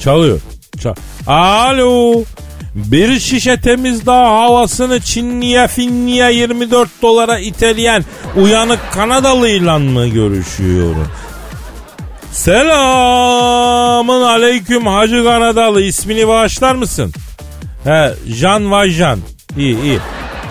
Çalıyor. 0.00 0.40
Çal 0.82 0.94
Alo. 1.26 2.22
Bir 2.76 3.20
şişe 3.20 3.60
temiz 3.60 4.06
dağ 4.06 4.24
havasını 4.28 5.00
Çinliye 5.00 5.68
Finliye 5.68 6.32
24 6.32 6.88
dolara 7.02 7.38
iteleyen 7.38 8.04
uyanık 8.36 8.78
Kanadalıyla 8.92 9.78
mı 9.78 10.06
görüşüyorum? 10.06 11.08
Selamın 12.32 14.22
aleyküm 14.22 14.86
Hacı 14.86 15.24
Kanadalı 15.24 15.82
ismini 15.82 16.28
bağışlar 16.28 16.74
mısın? 16.74 17.12
He 17.84 18.12
Jean 18.26 18.70
Valjean. 18.70 19.18
İyi 19.58 19.82
iyi. 19.82 19.98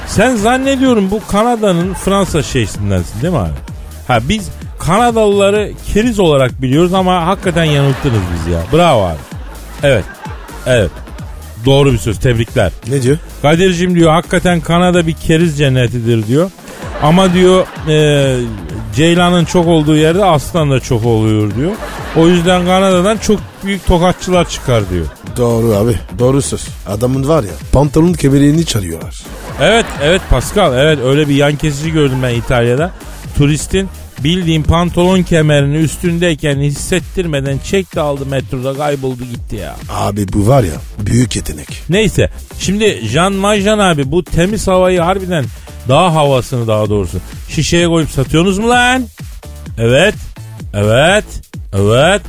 Sen 0.07 0.35
zannediyorum 0.35 1.11
bu 1.11 1.21
Kanada'nın 1.27 1.93
Fransa 1.93 2.43
şeysindensin 2.43 3.21
değil 3.21 3.33
mi 3.33 3.39
abi? 3.39 3.49
Ha 4.07 4.19
biz 4.29 4.49
Kanadalıları 4.79 5.71
keriz 5.93 6.19
olarak 6.19 6.61
biliyoruz 6.61 6.93
ama 6.93 7.25
hakikaten 7.27 7.63
yanılttınız 7.63 8.21
biz 8.33 8.53
ya. 8.53 8.59
Bravo 8.73 9.03
abi. 9.03 9.17
Evet. 9.83 10.05
Evet. 10.65 10.91
Doğru 11.65 11.93
bir 11.93 11.97
söz. 11.97 12.19
Tebrikler. 12.19 12.71
Ne 12.87 13.01
diyor? 13.01 13.17
Kadir'cim 13.41 13.95
diyor 13.95 14.11
hakikaten 14.11 14.61
Kanada 14.61 15.07
bir 15.07 15.13
keriz 15.13 15.57
cennetidir 15.57 16.27
diyor. 16.27 16.51
Ama 17.03 17.33
diyor 17.33 17.65
e, 17.89 18.37
Ceylan'ın 18.95 19.45
çok 19.45 19.67
olduğu 19.67 19.95
yerde 19.95 20.25
aslan 20.25 20.71
da 20.71 20.79
çok 20.79 21.05
oluyor 21.05 21.55
diyor. 21.55 21.71
O 22.15 22.27
yüzden 22.27 22.65
Kanada'dan 22.65 23.17
çok 23.17 23.39
büyük 23.63 23.85
tokatçılar 23.85 24.49
çıkar 24.49 24.89
diyor. 24.89 25.05
Doğru 25.37 25.75
abi. 25.75 25.95
Doğru 26.19 26.41
söz. 26.41 26.67
Adamın 26.87 27.27
var 27.27 27.43
ya 27.43 27.49
pantolon 27.71 28.13
kemerini 28.13 28.65
çalıyorlar. 28.65 29.23
Evet 29.61 29.85
evet 30.03 30.21
Pascal 30.29 30.77
evet 30.77 30.99
öyle 31.05 31.29
bir 31.29 31.35
yan 31.35 31.55
kesici 31.55 31.91
gördüm 31.91 32.17
ben 32.23 32.33
İtalya'da. 32.33 32.91
Turistin 33.37 33.89
bildiğin 34.23 34.63
pantolon 34.63 35.23
kemerini 35.23 35.77
üstündeyken 35.77 36.59
hissettirmeden 36.59 37.57
çekti 37.57 37.99
aldı 37.99 38.25
metroda 38.25 38.73
kayboldu 38.73 39.23
gitti 39.23 39.55
ya. 39.55 39.75
Abi 39.89 40.33
bu 40.33 40.47
var 40.47 40.63
ya 40.63 40.73
büyük 40.99 41.35
yetenek. 41.35 41.67
Neyse 41.89 42.29
şimdi 42.59 43.01
Jean 43.07 43.33
Majan 43.33 43.79
abi 43.79 44.11
bu 44.11 44.23
temiz 44.23 44.67
havayı 44.67 44.99
harbiden 45.01 45.45
dağ 45.89 46.13
havasını 46.13 46.67
daha 46.67 46.89
doğrusu 46.89 47.17
şişeye 47.49 47.87
koyup 47.87 48.09
satıyorsunuz 48.11 48.57
mu 48.59 48.69
lan? 48.69 49.05
Evet. 49.77 50.15
Evet. 50.73 51.25
Evet. 51.73 52.21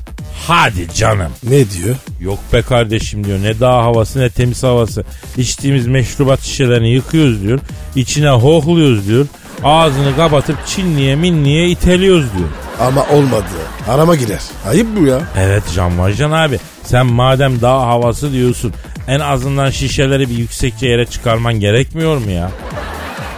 Hadi 0.46 0.86
canım. 0.94 1.32
Ne 1.42 1.70
diyor? 1.70 1.96
Yok 2.20 2.38
be 2.52 2.62
kardeşim 2.62 3.24
diyor. 3.24 3.38
Ne 3.42 3.60
dağ 3.60 3.72
havası 3.72 4.20
ne 4.20 4.30
temiz 4.30 4.62
havası. 4.62 5.04
İçtiğimiz 5.36 5.86
meşrubat 5.86 6.42
şişelerini 6.42 6.90
yıkıyoruz 6.90 7.42
diyor. 7.42 7.58
İçine 7.96 8.28
hohluyoruz 8.30 9.08
diyor. 9.08 9.26
Ağzını 9.66 10.16
kapatıp 10.16 10.66
çinliye 10.66 11.16
minliye 11.16 11.68
iteliyoruz 11.68 12.26
diyor. 12.38 12.48
Ama 12.80 13.06
olmadı. 13.12 13.44
Arama 13.88 14.14
girer. 14.14 14.40
Ayıp 14.68 14.86
bu 15.00 15.06
ya. 15.06 15.20
Evet 15.38 15.62
Can 15.74 15.98
Vajan 15.98 16.30
abi 16.30 16.58
sen 16.82 17.06
madem 17.06 17.60
dağ 17.60 17.80
havası 17.80 18.32
diyorsun 18.32 18.72
en 19.08 19.20
azından 19.20 19.70
şişeleri 19.70 20.30
bir 20.30 20.34
yüksekçe 20.34 20.86
yere 20.86 21.06
çıkarman 21.06 21.54
gerekmiyor 21.54 22.16
mu 22.16 22.30
ya? 22.30 22.50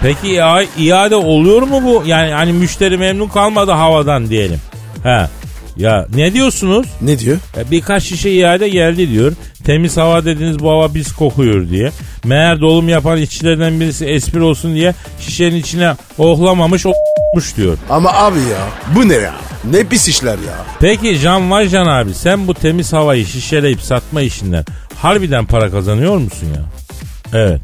Peki 0.02 0.28
ya 0.28 0.62
iade 0.78 1.16
oluyor 1.16 1.62
mu 1.62 1.82
bu? 1.85 2.02
Yani 2.06 2.32
hani 2.32 2.52
müşteri 2.52 2.99
memnun 2.99 3.28
kalmadı 3.28 3.70
havadan 3.73 4.30
diyelim. 4.30 4.61
He. 5.02 5.26
Ya 5.78 6.06
ne 6.14 6.32
diyorsunuz? 6.32 6.87
Ne 7.00 7.18
diyor? 7.18 7.37
E, 7.56 7.70
Birkaç 7.70 8.02
şişe 8.02 8.30
iade 8.30 8.68
geldi 8.68 9.11
diyor. 9.11 9.32
Temiz 9.64 9.97
hava 9.97 10.25
dediniz 10.25 10.58
bu 10.58 10.70
hava 10.70 10.94
biz 10.94 11.12
kokuyor 11.14 11.68
diye. 11.68 11.90
Meğer 12.25 12.61
dolum 12.61 12.88
yapan 12.88 13.18
işçilerden 13.18 13.80
birisi 13.80 14.06
espri 14.06 14.42
olsun 14.42 14.75
diye 14.75 14.94
şişenin 15.20 15.56
içine 15.56 15.94
ohlamamış 16.18 16.87
olmuş 16.87 17.56
diyor. 17.56 17.76
Ama 17.90 18.12
abi 18.12 18.38
ya 18.38 18.94
bu 18.94 19.08
ne 19.08 19.14
ya? 19.14 19.35
Ne 19.70 19.85
pis 19.85 20.08
işler 20.08 20.32
ya. 20.38 20.64
Peki 20.80 21.14
Jean 21.14 21.50
Valjean 21.50 21.87
abi 21.87 22.14
sen 22.14 22.49
bu 22.49 22.54
temiz 22.54 22.92
havayı 22.92 23.26
şişeleyip 23.26 23.80
satma 23.80 24.20
işinden 24.20 24.64
harbiden 24.97 25.47
para 25.47 25.70
kazanıyor 25.70 26.16
musun 26.18 26.47
ya? 26.56 26.62
Evet. 27.40 27.61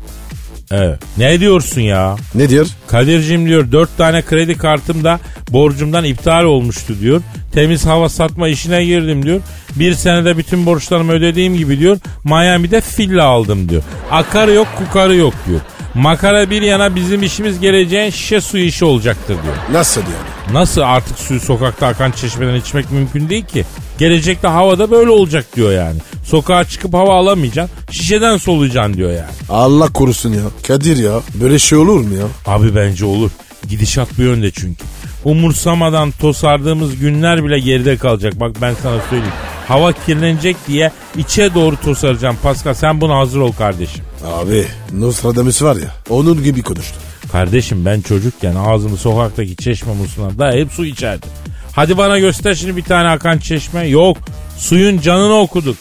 Evet. 0.70 0.98
Ne 1.18 1.40
diyorsun 1.40 1.80
ya? 1.80 2.16
Ne 2.34 2.48
diyor? 2.48 2.66
Kadir'cim 2.86 3.46
diyor 3.46 3.72
dört 3.72 3.98
tane 3.98 4.22
kredi 4.22 4.58
kartım 4.58 5.04
da 5.04 5.20
borcumdan 5.50 6.04
iptal 6.04 6.44
olmuştu 6.44 6.94
diyor. 7.00 7.22
Temiz 7.52 7.86
hava 7.86 8.08
satma 8.08 8.48
işine 8.48 8.84
girdim 8.84 9.22
diyor. 9.26 9.40
Bir 9.76 9.94
senede 9.94 10.36
bütün 10.36 10.66
borçlarımı 10.66 11.12
ödediğim 11.12 11.56
gibi 11.56 11.78
diyor. 11.78 11.98
Miami'de 12.24 12.82
villa 12.98 13.24
aldım 13.24 13.68
diyor. 13.68 13.82
Akarı 14.10 14.52
yok 14.52 14.68
kukarı 14.78 15.16
yok 15.16 15.34
diyor. 15.48 15.60
Makara 15.94 16.50
bir 16.50 16.62
yana 16.62 16.94
bizim 16.94 17.22
işimiz 17.22 17.60
geleceğin 17.60 18.10
şişe 18.10 18.40
suyu 18.40 18.64
işi 18.64 18.84
olacaktır 18.84 19.36
diyor. 19.42 19.54
Nasıl 19.72 20.00
yani? 20.00 20.33
Nasıl 20.52 20.80
artık 20.80 21.18
suyu 21.18 21.40
sokakta 21.40 21.86
akan 21.86 22.10
çeşmeden 22.10 22.54
içmek 22.54 22.90
mümkün 22.90 23.28
değil 23.28 23.44
ki. 23.44 23.64
Gelecekte 23.98 24.48
havada 24.48 24.90
böyle 24.90 25.10
olacak 25.10 25.46
diyor 25.56 25.72
yani. 25.72 25.98
Sokağa 26.24 26.64
çıkıp 26.64 26.94
hava 26.94 27.14
alamayacaksın. 27.18 27.76
Şişeden 27.90 28.36
soluyacaksın 28.36 28.94
diyor 28.94 29.10
yani. 29.10 29.30
Allah 29.48 29.92
korusun 29.92 30.32
ya. 30.32 30.40
Kadir 30.66 30.96
ya 30.96 31.20
böyle 31.34 31.58
şey 31.58 31.78
olur 31.78 32.00
mu 32.00 32.14
ya? 32.14 32.24
Abi 32.46 32.76
bence 32.76 33.04
olur. 33.04 33.30
Gidişat 33.68 34.08
bu 34.18 34.22
yönde 34.22 34.50
çünkü. 34.50 34.84
Umursamadan 35.24 36.10
tosardığımız 36.10 36.96
günler 36.98 37.44
bile 37.44 37.58
geride 37.58 37.96
kalacak. 37.96 38.40
Bak 38.40 38.52
ben 38.62 38.74
sana 38.82 39.00
söyleyeyim. 39.10 39.32
Hava 39.68 39.92
kirlenecek 39.92 40.56
diye 40.68 40.92
içe 41.16 41.54
doğru 41.54 41.76
tosaracağım. 41.76 42.36
Pascal 42.42 42.74
sen 42.74 43.00
buna 43.00 43.18
hazır 43.18 43.40
ol 43.40 43.52
kardeşim. 43.52 44.04
Abi 44.26 44.64
Nostradamus 44.92 45.62
var 45.62 45.76
ya 45.76 45.94
onun 46.10 46.42
gibi 46.44 46.62
konuştu. 46.62 46.94
Kardeşim 47.34 47.84
ben 47.84 48.00
çocukken 48.00 48.54
ağzımı 48.54 48.96
sokaktaki 48.96 49.56
çeşme 49.56 49.94
musluğuna 49.94 50.38
dayayıp 50.38 50.72
su 50.72 50.84
içerdim. 50.84 51.30
Hadi 51.72 51.98
bana 51.98 52.18
göster 52.18 52.54
şimdi 52.54 52.76
bir 52.76 52.82
tane 52.82 53.08
akan 53.08 53.38
çeşme. 53.38 53.86
Yok. 53.86 54.16
Suyun 54.58 55.00
canını 55.00 55.34
okuduk. 55.34 55.76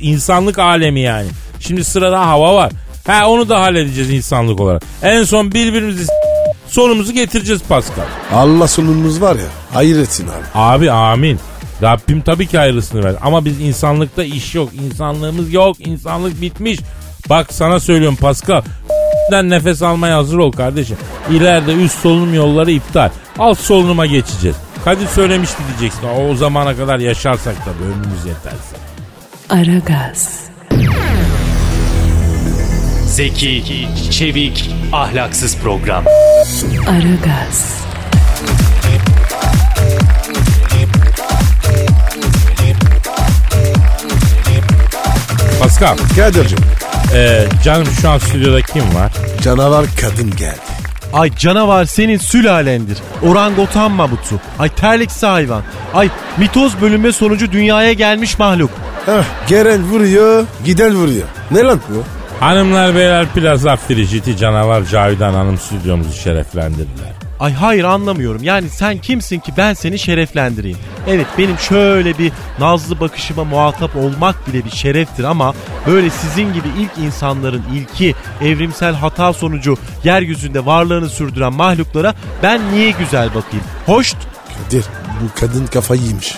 İnsanlık 0.00 0.58
alemi 0.58 1.00
yani. 1.00 1.28
Şimdi 1.60 1.84
sırada 1.84 2.26
hava 2.26 2.54
var. 2.54 2.72
Ha 3.06 3.28
onu 3.28 3.48
da 3.48 3.60
halledeceğiz 3.60 4.10
insanlık 4.10 4.60
olarak. 4.60 4.82
En 5.02 5.22
son 5.22 5.52
birbirimizi 5.52 6.06
sonumuzu 6.66 7.12
getireceğiz 7.12 7.62
Pascal. 7.68 8.04
Allah 8.32 8.68
sonumuz 8.68 9.20
var 9.20 9.36
ya 9.36 9.48
hayır 9.72 9.98
etsin 9.98 10.26
abi. 10.26 10.44
Abi 10.54 10.90
amin. 10.90 11.38
Rabbim 11.82 12.20
tabii 12.20 12.46
ki 12.46 12.58
hayırlısını 12.58 13.04
ver. 13.04 13.14
Ama 13.22 13.44
biz 13.44 13.60
insanlıkta 13.60 14.24
iş 14.24 14.54
yok. 14.54 14.70
İnsanlığımız 14.84 15.52
yok. 15.52 15.76
İnsanlık 15.80 16.40
bitmiş. 16.40 16.78
Bak 17.28 17.52
sana 17.52 17.80
söylüyorum 17.80 18.16
Pascal. 18.16 18.62
Den 19.32 19.50
nefes 19.50 19.82
almaya 19.82 20.16
hazır 20.16 20.38
ol 20.38 20.52
kardeşim. 20.52 20.96
İleride 21.30 21.72
üst 21.72 21.98
solunum 21.98 22.34
yolları 22.34 22.70
iptal. 22.70 23.10
Alt 23.38 23.58
solunuma 23.58 24.06
geçeceğiz. 24.06 24.56
Kadir 24.84 25.06
söylemişti 25.06 25.56
diyeceksin. 25.68 26.06
O, 26.08 26.28
o 26.30 26.34
zamana 26.34 26.76
kadar 26.76 26.98
yaşarsak 26.98 27.54
tabii 27.64 27.84
ömrümüz 27.84 28.24
yeterse. 28.26 28.76
Aragaz, 29.50 30.40
Zeki, 33.06 33.88
çevik, 34.10 34.70
ahlaksız 34.92 35.56
program. 35.56 36.04
Aragaz, 36.88 37.78
Pascal, 45.60 45.96
Kadir'cim 46.16 46.58
e, 47.14 47.44
canım 47.64 47.86
şu 48.00 48.10
an 48.10 48.18
stüdyoda 48.18 48.62
kim 48.62 48.94
var? 48.94 49.12
canavar 49.42 49.86
kadın 50.00 50.30
geldi. 50.36 50.58
Ay 51.12 51.36
canavar 51.36 51.84
senin 51.84 52.16
sülalendir. 52.18 52.98
Orangutan 53.22 53.90
mamutu. 53.90 54.40
Ay 54.58 54.68
terliksi 54.68 55.26
hayvan. 55.26 55.62
Ay 55.94 56.10
mitoz 56.38 56.80
bölünme 56.80 57.12
sonucu 57.12 57.52
dünyaya 57.52 57.92
gelmiş 57.92 58.38
mahluk. 58.38 58.70
Heh, 59.06 59.48
gelen 59.48 59.82
vuruyor 59.82 60.44
giden 60.64 60.94
vuruyor. 60.94 61.26
Ne 61.50 61.62
lan 61.62 61.80
bu? 61.88 62.02
Hanımlar 62.44 62.94
beyler 62.94 63.26
Plaza 63.26 63.76
Frigiti 63.76 64.36
canavar 64.36 64.84
Cavidan 64.84 65.34
Hanım 65.34 65.58
stüdyomuzu 65.58 66.12
şereflendirdiler. 66.12 67.17
Ay 67.40 67.52
hayır 67.52 67.84
anlamıyorum. 67.84 68.42
Yani 68.42 68.68
sen 68.68 68.98
kimsin 68.98 69.38
ki 69.38 69.52
ben 69.56 69.74
seni 69.74 69.98
şereflendireyim. 69.98 70.78
Evet 71.06 71.26
benim 71.38 71.58
şöyle 71.58 72.18
bir 72.18 72.32
nazlı 72.58 73.00
bakışıma 73.00 73.44
muhatap 73.44 73.96
olmak 73.96 74.48
bile 74.48 74.64
bir 74.64 74.70
şereftir 74.70 75.24
ama 75.24 75.54
böyle 75.86 76.10
sizin 76.10 76.52
gibi 76.52 76.68
ilk 76.78 77.06
insanların 77.06 77.62
ilki 77.74 78.14
evrimsel 78.40 78.94
hata 78.94 79.32
sonucu 79.32 79.76
yeryüzünde 80.04 80.66
varlığını 80.66 81.08
sürdüren 81.08 81.52
mahluklara 81.52 82.14
ben 82.42 82.60
niye 82.72 82.90
güzel 82.90 83.28
bakayım? 83.28 83.64
Hoşt 83.86 84.16
Kadir 84.64 84.84
bu 85.20 85.40
kadın 85.40 85.66
kafayı 85.66 86.02
yemiş. 86.02 86.34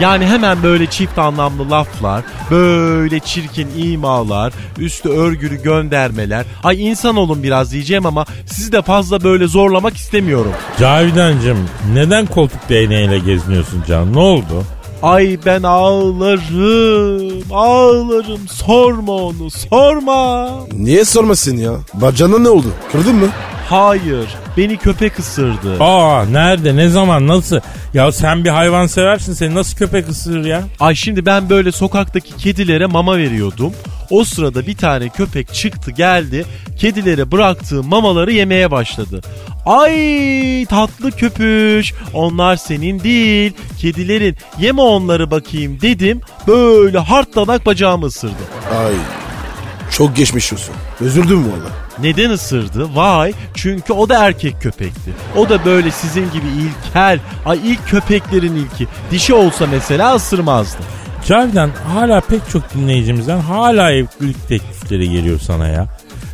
Yani 0.00 0.26
hemen 0.26 0.62
böyle 0.62 0.86
çift 0.86 1.18
anlamlı 1.18 1.70
laflar, 1.70 2.22
böyle 2.50 3.20
çirkin 3.20 3.68
imalar, 3.76 4.52
üstü 4.78 5.08
örgülü 5.08 5.62
göndermeler. 5.62 6.44
Ay 6.64 6.86
insan 6.88 7.16
olun 7.16 7.42
biraz 7.42 7.72
diyeceğim 7.72 8.06
ama 8.06 8.24
sizi 8.46 8.72
de 8.72 8.82
fazla 8.82 9.24
böyle 9.24 9.46
zorlamak 9.46 9.96
istemiyorum. 9.96 10.52
Cavidancığım 10.80 11.58
neden 11.94 12.26
koltuk 12.26 12.68
değneğiyle 12.68 13.18
geziniyorsun 13.18 13.84
canım 13.88 14.12
ne 14.12 14.18
oldu? 14.20 14.64
Ay 15.02 15.38
ben 15.46 15.62
ağlarım, 15.62 17.42
ağlarım. 17.52 18.48
Sorma 18.48 19.12
onu, 19.12 19.50
sorma. 19.50 20.50
Niye 20.72 21.04
sormasın 21.04 21.56
ya? 21.56 21.72
Bacana 21.94 22.38
ne 22.38 22.48
oldu? 22.48 22.66
Kırdın 22.92 23.14
mı? 23.14 23.26
Hayır, 23.72 24.28
beni 24.56 24.76
köpek 24.76 25.18
ısırdı. 25.18 25.76
Aa 25.80 26.24
nerede 26.24 26.76
ne 26.76 26.88
zaman 26.88 27.28
nasıl? 27.28 27.60
Ya 27.94 28.12
sen 28.12 28.44
bir 28.44 28.48
hayvan 28.50 28.86
seversin 28.86 29.32
seni 29.32 29.54
nasıl 29.54 29.76
köpek 29.76 30.08
ısırır 30.08 30.44
ya? 30.44 30.62
Ay 30.80 30.94
şimdi 30.94 31.26
ben 31.26 31.50
böyle 31.50 31.72
sokaktaki 31.72 32.36
kedilere 32.36 32.86
mama 32.86 33.18
veriyordum. 33.18 33.72
O 34.10 34.24
sırada 34.24 34.66
bir 34.66 34.76
tane 34.76 35.08
köpek 35.08 35.54
çıktı 35.54 35.90
geldi. 35.90 36.44
Kedilere 36.78 37.32
bıraktığı 37.32 37.82
mamaları 37.82 38.32
yemeye 38.32 38.70
başladı. 38.70 39.20
Ay 39.66 40.66
tatlı 40.66 41.10
köpüş 41.10 41.94
onlar 42.14 42.56
senin 42.56 43.00
değil 43.00 43.52
kedilerin 43.78 44.36
yeme 44.60 44.82
onları 44.82 45.30
bakayım 45.30 45.80
dedim. 45.80 46.20
Böyle 46.46 46.98
hartlanak 46.98 47.66
bacağımı 47.66 48.06
ısırdı. 48.06 48.42
Ay 48.78 48.92
çok 49.90 50.16
geçmiş 50.16 50.52
olsun. 50.52 50.74
Üzüldüm 51.00 51.44
valla. 51.44 51.81
Neden 51.98 52.30
ısırdı? 52.30 52.96
Vay 52.96 53.32
çünkü 53.54 53.92
o 53.92 54.08
da 54.08 54.24
erkek 54.24 54.62
köpekti. 54.62 55.10
O 55.36 55.48
da 55.48 55.64
böyle 55.64 55.90
sizin 55.90 56.30
gibi 56.30 56.46
ilkel. 56.46 57.18
Ay 57.46 57.58
ilk 57.64 57.88
köpeklerin 57.88 58.54
ilki. 58.54 58.86
Dişi 59.10 59.34
olsa 59.34 59.66
mesela 59.66 60.14
ısırmazdı. 60.14 60.78
Cavidan 61.26 61.70
hala 61.94 62.20
pek 62.20 62.48
çok 62.52 62.74
dinleyicimizden 62.74 63.40
hala 63.40 63.90
evlilik 63.92 64.48
teklifleri 64.48 65.10
geliyor 65.10 65.40
sana 65.40 65.68
ya. 65.68 65.86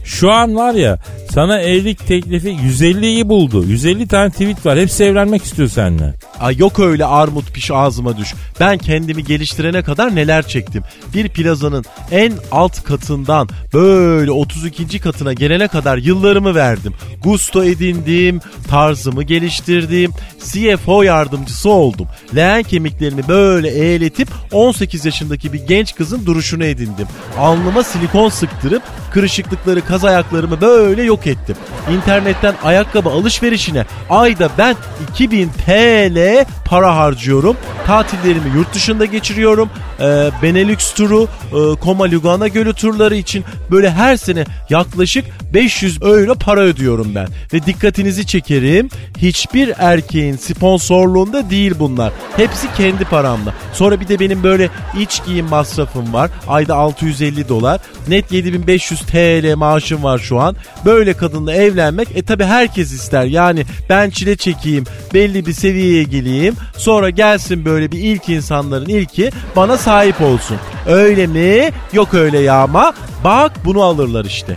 Şu 0.09 0.33
an 0.33 0.57
var 0.57 0.75
ya 0.75 0.99
sana 1.31 1.61
evlilik 1.61 2.07
teklifi 2.07 2.49
150'yi 2.49 3.29
buldu. 3.29 3.65
150 3.65 4.09
tane 4.09 4.31
tweet 4.31 4.67
var. 4.67 4.79
Hepsi 4.79 5.05
evlenmek 5.05 5.45
istiyor 5.45 5.69
seninle. 5.69 6.15
Ay 6.41 6.57
yok 6.57 6.79
öyle 6.79 7.05
armut 7.05 7.53
piş 7.53 7.71
ağzıma 7.71 8.17
düş. 8.17 8.35
Ben 8.61 8.79
kendimi 8.79 9.25
geliştirene 9.25 9.83
kadar 9.83 10.17
neler 10.17 10.49
çektim. 10.49 10.83
Bir 11.15 11.29
plazanın 11.29 11.85
en 12.11 12.33
alt 12.53 12.85
katından 12.85 13.49
böyle 13.75 14.31
32. 14.31 14.99
katına 14.99 15.33
gelene 15.33 15.69
kadar 15.69 15.99
yıllarımı 15.99 16.55
verdim. 16.55 16.95
Gusto 17.23 17.65
edindim, 17.65 18.41
tarzımı 18.69 19.23
geliştirdim. 19.23 20.13
CFO 20.45 21.03
yardımcısı 21.03 21.71
oldum. 21.71 22.09
Leğen 22.37 22.63
kemiklerimi 22.63 23.29
böyle 23.29 23.69
eğletip 23.69 24.29
18 24.53 25.05
yaşındaki 25.05 25.53
bir 25.53 25.67
genç 25.67 25.95
kızın 25.95 26.27
duruşunu 26.27 26.65
edindim. 26.65 27.07
Alnıma 27.39 27.83
silikon 27.83 28.29
sıktırıp 28.29 28.83
kırışıklıkları 29.13 29.81
kaz 29.99 30.05
ayaklarımı 30.05 30.61
böyle 30.61 31.03
yok 31.03 31.27
ettim. 31.27 31.57
İnternetten 31.97 32.55
ayakkabı 32.65 33.09
alışverişine 33.09 33.87
ayda 34.11 34.49
ben 34.59 34.77
2000 35.13 35.49
TL 35.49 36.45
para 36.65 36.97
harcıyorum. 36.97 37.57
Tatillerimi 37.87 38.57
yurt 38.57 38.75
dışında 38.75 39.05
geçiriyorum. 39.05 39.71
Ee, 40.01 40.31
Benelux 40.43 40.95
turu, 40.95 41.25
e, 41.25 41.81
Koma 41.81 42.05
Lugana 42.05 42.49
Gölü 42.49 42.73
turları 42.75 43.17
için 43.17 43.45
böyle 43.71 43.91
her 43.91 44.17
sene 44.17 44.45
yaklaşık 44.71 45.25
500 45.55 46.03
euro 46.03 46.35
para 46.35 46.61
ödüyorum 46.61 47.15
ben. 47.15 47.29
Ve 47.53 47.67
dikkatinizi 47.67 48.27
çekerim. 48.27 48.89
Hiçbir 49.19 49.73
erkeğin 49.79 50.37
sponsorluğunda 50.37 51.51
değil 51.51 51.75
bunlar. 51.79 52.13
Hepsi 52.37 52.67
kendi 52.77 53.05
paramla. 53.05 53.55
Sonra 53.73 54.01
bir 54.01 54.09
de 54.09 54.21
benim 54.21 54.43
böyle 54.43 54.71
iç 54.99 55.25
giyim 55.27 55.47
masrafım 55.47 56.13
var. 56.13 56.31
Ayda 56.49 56.75
650 56.77 57.49
dolar. 57.49 57.81
Net 58.09 58.33
7500 58.33 59.01
TL 59.01 59.55
maaşım 59.89 60.03
var 60.05 60.19
şu 60.19 60.41
an. 60.41 60.57
Böyle 60.85 61.15
kadınla 61.15 61.55
evlenmek 61.55 62.09
e 62.15 62.23
tabi 62.23 62.45
herkes 62.45 62.93
ister. 62.93 63.25
Yani 63.25 63.65
ben 63.89 64.11
çile 64.11 64.37
çekeyim, 64.37 64.85
belli 65.15 65.47
bir 65.47 65.53
seviyeye 65.53 66.03
geleyim. 66.03 66.55
Sonra 66.77 67.11
gelsin 67.11 67.65
böyle 67.65 67.93
bir 67.93 67.99
ilk 67.99 68.29
insanların 68.29 68.89
ilki 68.89 69.31
bana 69.57 69.77
sahip 69.77 70.21
olsun. 70.21 70.57
Öyle 70.87 71.27
mi? 71.27 71.71
Yok 71.93 72.15
öyle 72.15 72.39
ya 72.39 72.63
ama. 72.63 72.95
Bak 73.25 73.53
bunu 73.65 73.83
alırlar 73.83 74.25
işte. 74.25 74.57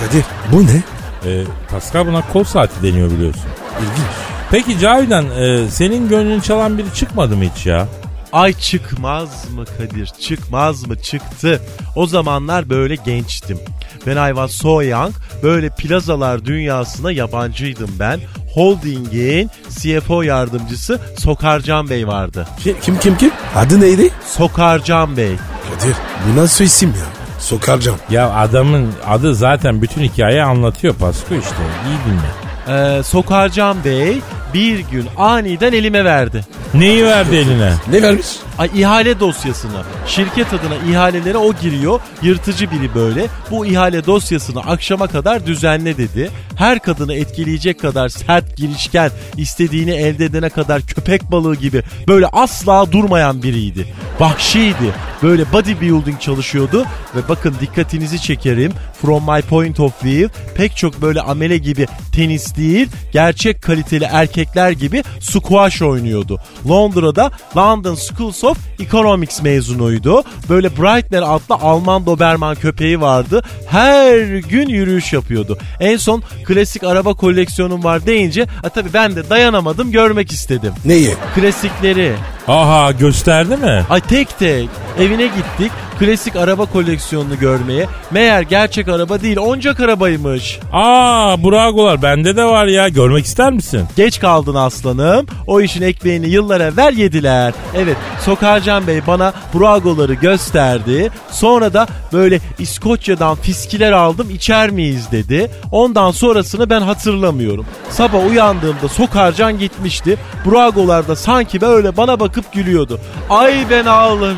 Kadir 0.00 0.24
bu 0.52 0.66
ne? 0.66 0.82
Ee, 1.26 1.44
Pascal 1.70 2.06
buna 2.06 2.22
kol 2.32 2.44
saati 2.44 2.82
deniyor 2.82 3.10
biliyorsun. 3.10 3.44
İlginç. 3.80 4.10
Peki 4.50 4.78
Cavidan 4.78 5.24
e, 5.30 5.70
senin 5.70 6.08
gönlünü 6.08 6.42
çalan 6.42 6.78
biri 6.78 6.94
çıkmadı 6.94 7.36
mı 7.36 7.44
hiç 7.44 7.66
ya? 7.66 7.88
Ay 8.34 8.52
çıkmaz 8.52 9.50
mı 9.50 9.64
Kadir? 9.78 10.06
Çıkmaz 10.06 10.86
mı? 10.86 10.98
Çıktı. 10.98 11.60
O 11.96 12.06
zamanlar 12.06 12.70
böyle 12.70 12.94
gençtim. 12.94 13.58
When 13.92 14.28
I 14.28 14.28
was 14.28 14.50
so 14.52 14.82
young 14.82 15.14
böyle 15.42 15.68
plazalar 15.68 16.44
dünyasına 16.44 17.12
yabancıydım 17.12 17.90
ben. 17.98 18.20
Holding'in 18.54 19.50
CFO 19.80 20.22
yardımcısı 20.22 21.00
Sokarcan 21.18 21.90
Bey 21.90 22.08
vardı. 22.08 22.46
Şey, 22.64 22.74
kim 22.80 22.98
kim 22.98 23.16
kim? 23.16 23.30
Adı 23.56 23.80
neydi? 23.80 24.10
Sokarcan 24.26 25.16
Bey. 25.16 25.36
Kadir 25.70 25.96
bu 26.26 26.40
nasıl 26.40 26.64
isim 26.64 26.88
ya? 26.88 27.40
Sokarcan. 27.40 27.96
Ya 28.10 28.34
adamın 28.34 28.92
adı 29.06 29.34
zaten 29.34 29.82
bütün 29.82 30.02
hikayeyi 30.02 30.42
anlatıyor 30.42 30.94
Pasko 30.94 31.34
işte. 31.34 31.56
İyi 31.86 32.12
dinle. 32.12 32.43
Ee, 32.68 33.02
Sokarcan 33.04 33.84
Bey 33.84 34.20
bir 34.54 34.78
gün 34.78 35.06
aniden 35.16 35.72
elime 35.72 36.04
verdi. 36.04 36.44
Neyi 36.74 37.04
verdi 37.04 37.36
eline? 37.36 37.72
Ne 37.90 38.02
vermiş? 38.02 38.26
Ay 38.58 38.70
ihale 38.74 39.20
dosyasını. 39.20 39.82
Şirket 40.06 40.46
adına 40.52 40.90
ihalelere 40.90 41.38
o 41.38 41.52
giriyor. 41.54 42.00
Yırtıcı 42.22 42.70
biri 42.70 42.94
böyle. 42.94 43.26
Bu 43.50 43.66
ihale 43.66 44.06
dosyasını 44.06 44.60
akşama 44.60 45.06
kadar 45.06 45.46
düzenle 45.46 45.96
dedi. 45.96 46.30
Her 46.56 46.78
kadını 46.78 47.14
etkileyecek 47.14 47.80
kadar 47.80 48.08
sert 48.08 48.56
girişken, 48.56 49.10
istediğini 49.36 49.90
elde 49.90 50.24
edene 50.24 50.48
kadar 50.48 50.82
köpek 50.82 51.30
balığı 51.32 51.56
gibi 51.56 51.82
böyle 52.08 52.26
asla 52.26 52.92
durmayan 52.92 53.42
biriydi. 53.42 53.86
Vahşiydi. 54.20 54.94
Böyle 55.22 55.52
bodybuilding 55.52 56.20
çalışıyordu 56.20 56.84
ve 57.16 57.28
bakın 57.28 57.54
dikkatinizi 57.60 58.22
çekerim. 58.22 58.72
From 59.02 59.22
my 59.34 59.42
point 59.42 59.80
of 59.80 60.04
view 60.04 60.40
pek 60.54 60.76
çok 60.76 61.02
böyle 61.02 61.20
amele 61.20 61.58
gibi 61.58 61.86
tenis 62.12 62.56
değil, 62.56 62.88
gerçek 63.12 63.62
kaliteli 63.62 64.04
erkekler 64.04 64.70
gibi 64.70 65.04
squash 65.20 65.82
oynuyordu. 65.82 66.40
Londra'da 66.68 67.30
London 67.56 67.94
Schools 67.94 68.44
of 68.44 68.58
Economics 68.80 69.42
mezunuydu. 69.42 70.24
Böyle 70.48 70.76
Breitner 70.76 71.22
adlı 71.22 71.54
Alman 71.54 72.06
Doberman 72.06 72.54
köpeği 72.54 73.00
vardı. 73.00 73.42
Her 73.66 74.38
gün 74.38 74.68
yürüyüş 74.68 75.12
yapıyordu. 75.12 75.58
En 75.80 75.96
son 75.96 76.22
klasik 76.44 76.84
araba 76.84 77.14
koleksiyonum 77.14 77.84
var 77.84 78.06
deyince 78.06 78.46
tabii 78.74 78.92
ben 78.94 79.16
de 79.16 79.30
dayanamadım 79.30 79.90
görmek 79.92 80.32
istedim. 80.32 80.72
Neyi? 80.84 81.14
Klasikleri 81.34 82.12
Aha 82.48 82.92
gösterdi 82.92 83.56
mi? 83.56 83.82
Ay 83.90 84.00
tek 84.00 84.38
tek 84.38 84.68
evine 84.98 85.26
gittik 85.26 85.72
klasik 85.98 86.36
araba 86.36 86.66
koleksiyonunu 86.66 87.38
görmeye. 87.38 87.86
Meğer 88.10 88.42
gerçek 88.42 88.88
araba 88.88 89.20
değil 89.20 89.36
oncak 89.36 89.80
arabaymış. 89.80 90.58
Aa 90.72 91.42
Buragolar 91.42 92.02
bende 92.02 92.36
de 92.36 92.44
var 92.44 92.66
ya. 92.66 92.88
Görmek 92.88 93.24
ister 93.24 93.52
misin? 93.52 93.86
Geç 93.96 94.20
kaldın 94.20 94.54
aslanım. 94.54 95.26
O 95.46 95.60
işin 95.60 95.82
ekmeğini 95.82 96.28
yıllar 96.28 96.60
evvel 96.60 96.96
yediler. 96.96 97.54
Evet 97.76 97.96
Sokarcan 98.20 98.86
Bey 98.86 99.00
bana 99.06 99.32
Bragoları 99.54 100.14
gösterdi. 100.14 101.10
Sonra 101.30 101.74
da 101.74 101.86
böyle 102.12 102.40
İskoçya'dan 102.58 103.34
fiskiler 103.36 103.92
aldım 103.92 104.30
içer 104.30 104.70
miyiz 104.70 105.12
dedi. 105.12 105.50
Ondan 105.72 106.10
sonrasını 106.10 106.70
ben 106.70 106.80
hatırlamıyorum. 106.80 107.66
Sabah 107.90 108.26
uyandığımda 108.30 108.88
Sokarcan 108.88 109.58
gitmişti. 109.58 110.16
Bragolar 110.46 111.08
da 111.08 111.16
sanki 111.16 111.60
böyle 111.60 111.96
bana 111.96 112.20
bakıp 112.20 112.52
gülüyordu. 112.52 113.00
Ay 113.30 113.54
ben 113.70 113.84
ağlarım. 113.86 114.36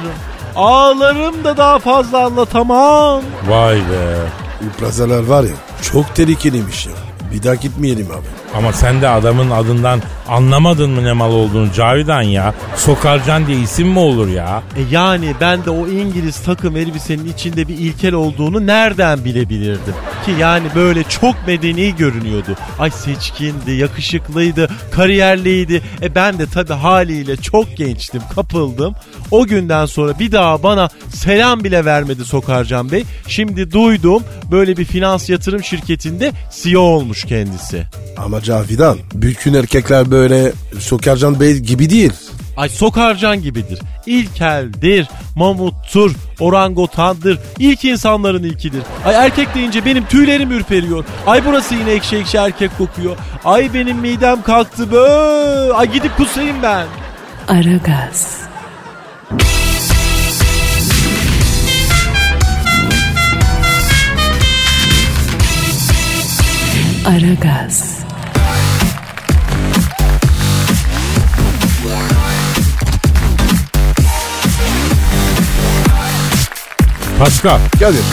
Ağlarım 0.57 1.45
da 1.45 1.57
daha 1.57 1.79
fazla 1.79 2.25
anlatamam. 2.25 3.23
Vay 3.49 3.77
be. 3.77 4.16
Bu 4.62 4.71
plazalar 4.81 5.23
var 5.27 5.42
ya 5.42 5.51
çok 5.83 6.14
tehlikeliymiş 6.14 6.87
ya. 6.87 6.92
Bir 7.33 7.42
daha 7.42 7.55
gitmeyelim 7.55 8.07
abi. 8.11 8.57
Ama 8.59 8.73
sen 8.73 9.03
de 9.03 9.09
adamın 9.09 9.51
adından 9.51 10.03
anlamadın 10.29 10.91
mı 10.91 11.05
ne 11.05 11.12
mal 11.12 11.33
olduğunu 11.33 11.73
Cavidan 11.73 12.23
ya. 12.23 12.55
Sokarcan 12.77 13.47
diye 13.47 13.61
isim 13.61 13.89
mi 13.89 13.99
olur 13.99 14.29
ya? 14.29 14.62
E 14.77 14.81
yani 14.91 15.35
ben 15.41 15.65
de 15.65 15.71
o 15.71 15.87
İngiliz 15.87 16.43
takım 16.43 16.77
elbisenin 16.77 17.33
içinde 17.33 17.69
bir 17.69 17.79
ilkel 17.79 18.15
olduğunu 18.15 18.67
nereden 18.67 19.25
bilebilirdim? 19.25 19.95
Ki 20.25 20.33
yani 20.39 20.67
böyle 20.75 21.03
çok 21.03 21.35
medeni 21.47 21.97
görünüyordu. 21.97 22.57
Ay 22.79 22.91
seçkindi, 22.91 23.73
yakışıklıydı, 23.73 24.71
kariyerliydi. 24.93 25.83
E 26.03 26.15
ben 26.15 26.39
de 26.39 26.47
tabii 26.47 26.73
haliyle 26.73 27.37
çok 27.37 27.77
gençtim, 27.77 28.23
kapıldım. 28.35 28.95
O 29.31 29.47
günden 29.47 29.87
sonra 29.87 30.19
bir 30.19 30.33
daha 30.33 30.62
bana 30.62 30.89
selam 31.09 31.65
bile 31.65 31.85
vermedi 31.85 32.25
Sokarcan 32.25 32.93
Bey. 32.93 33.05
Şimdi 33.29 33.73
duydum 33.73 34.23
böyle 34.51 34.77
bir 34.77 34.85
finans 34.85 35.31
yatırım 35.31 35.65
şirketinde 35.65 36.33
CEO 36.62 36.81
olmuş 36.81 37.25
kendisi. 37.25 37.87
Ama 38.17 38.43
Cavidan 38.43 38.99
bütün 39.15 39.55
erkekler 39.55 40.11
böyle 40.11 40.15
Sokarcan 40.79 41.40
Bey 41.40 41.59
gibi 41.59 41.90
değil. 41.90 42.12
Ay 42.57 42.68
sokarcan 42.68 43.42
gibidir. 43.42 43.79
İlkeldir, 44.07 45.09
mamuttur, 45.37 46.14
orangotandır. 46.40 47.38
İlk 47.59 47.85
insanların 47.85 48.42
ilkidir. 48.42 48.83
Ay 49.05 49.14
erkek 49.14 49.55
deyince 49.55 49.85
benim 49.85 50.07
tüylerim 50.07 50.50
ürperiyor. 50.50 51.05
Ay 51.26 51.44
burası 51.44 51.74
yine 51.74 51.90
ekşi 51.90 52.16
ekşi 52.16 52.37
erkek 52.37 52.79
kokuyor. 52.79 53.16
Ay 53.44 53.74
benim 53.74 53.98
midem 53.98 54.42
kalktı 54.42 54.92
bö. 54.92 55.72
Ay 55.74 55.92
gidip 55.92 56.16
kusayım 56.16 56.57
ben. 56.62 56.87
Aragaz. 57.48 58.37
Aragaz. 67.07 67.96
Pascal 77.18 77.59
Kadir 77.81 78.05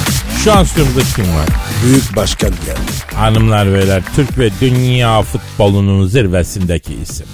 şu 0.44 0.54
an 0.54 0.64
stüdyomuzda 0.64 1.02
kim 1.16 1.36
var? 1.36 1.48
büyük 1.86 2.16
başkan 2.16 2.50
geldi. 2.50 3.16
Hanımlar 3.16 3.74
beyler 3.74 4.04
Türk 4.16 4.38
ve 4.40 4.50
dünya 4.62 5.22
futbolunun 5.22 6.08
zirvesindeki 6.08 6.94
isim. 6.94 7.26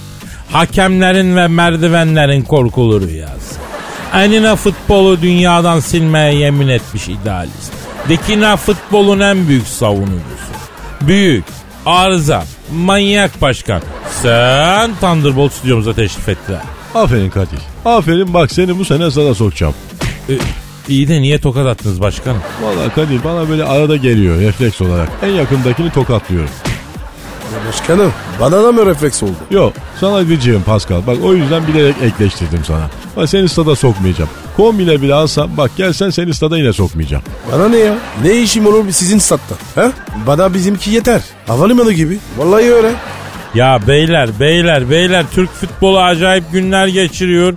Hakemlerin 0.52 1.36
ve 1.36 1.48
merdivenlerin 1.48 2.42
korkulu 2.42 3.02
rüyası. 3.02 3.56
Enine 4.14 4.56
futbolu 4.56 5.22
dünyadan 5.22 5.80
silmeye 5.80 6.36
yemin 6.36 6.68
etmiş 6.68 7.08
idealist. 7.08 7.74
Dikine 8.10 8.56
futbolun 8.56 9.20
en 9.20 9.48
büyük 9.48 9.68
savunucusu. 9.68 10.20
Büyük, 11.02 11.46
arıza, 11.86 12.44
manyak 12.74 13.42
başkan. 13.42 13.82
Sen 14.22 14.92
Thunderbolt 15.02 15.54
stüdyomuza 15.54 15.94
teşrif 15.94 16.30
ettiler. 16.30 16.62
Aferin 16.96 17.30
Kadir. 17.30 17.60
Aferin 17.86 18.34
bak 18.34 18.52
seni 18.52 18.80
bu 18.80 18.86
sene 18.86 19.12
sana 19.12 19.36
sokacağım. 19.36 19.74
Ee, 20.30 20.34
iyi 20.90 21.08
de 21.08 21.22
niye 21.22 21.40
tokat 21.42 21.68
attınız 21.68 22.02
başkanım? 22.02 22.42
Valla 22.64 22.94
Kadir 22.96 23.24
bana 23.24 23.50
böyle 23.50 23.64
arada 23.64 23.96
geliyor 23.96 24.40
refleks 24.42 24.82
olarak. 24.82 25.10
En 25.24 25.28
yakındakini 25.30 25.92
tokatlıyorum. 25.92 26.50
Ya 27.54 27.68
başkanım 27.68 28.14
bana 28.40 28.64
da 28.64 28.72
mı 28.72 28.86
refleks 28.86 29.24
oldu? 29.24 29.32
Yok 29.52 29.74
sana 30.00 30.22
gıcığım 30.24 30.64
Pascal. 30.64 31.08
Bak 31.08 31.18
o 31.24 31.34
yüzden 31.36 31.68
bilerek 31.68 31.96
ekleştirdim 32.04 32.66
sana. 32.68 32.90
Bak 33.18 33.30
seni 33.30 33.50
stada 33.50 33.76
sokmayacağım. 33.76 34.30
Kombine 34.58 35.02
bile 35.02 35.14
alsam 35.14 35.50
bak 35.58 35.72
gelsen 35.78 36.10
seni 36.10 36.34
stada 36.34 36.58
yine 36.58 36.74
sokmayacağım. 36.74 37.24
Bana 37.52 37.70
ne 37.70 37.78
ya? 37.78 37.98
Ne 38.24 38.42
işim 38.42 38.66
olur 38.68 38.92
sizin 38.92 39.20
statta? 39.20 39.56
He? 39.76 39.92
Bana 40.28 40.54
bizimki 40.54 40.92
yeter. 40.92 41.22
Havalimanı 41.48 41.92
gibi. 41.94 42.20
Vallahi 42.38 42.74
öyle. 42.74 42.92
Ya 43.56 43.80
beyler 43.88 44.30
beyler 44.40 44.90
beyler 44.90 45.26
Türk 45.32 45.50
futbolu 45.54 46.00
acayip 46.00 46.52
günler 46.52 46.88
geçiriyor. 46.88 47.54